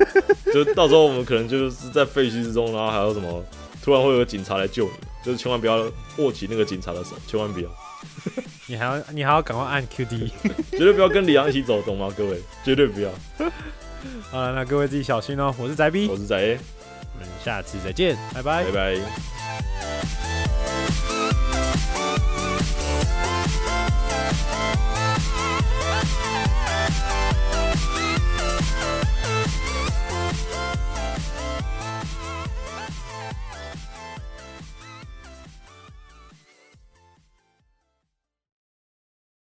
[0.54, 3.44] 就到时候我们可能就是在废墟之中，然后还有什么，
[3.84, 7.68] 突然会有警察来救你，就是千万不要握起那个警察的手，千万不要。
[8.66, 10.30] 你还要，你还要赶快按 QD，
[10.70, 12.12] 绝对不要跟李阳一起走，懂吗？
[12.16, 13.10] 各位， 绝对不要。
[14.30, 15.54] 好了，那各位自己小心哦。
[15.58, 16.58] 我是宅 B，我是宅
[17.14, 18.96] 我们下次再见，拜拜，拜拜。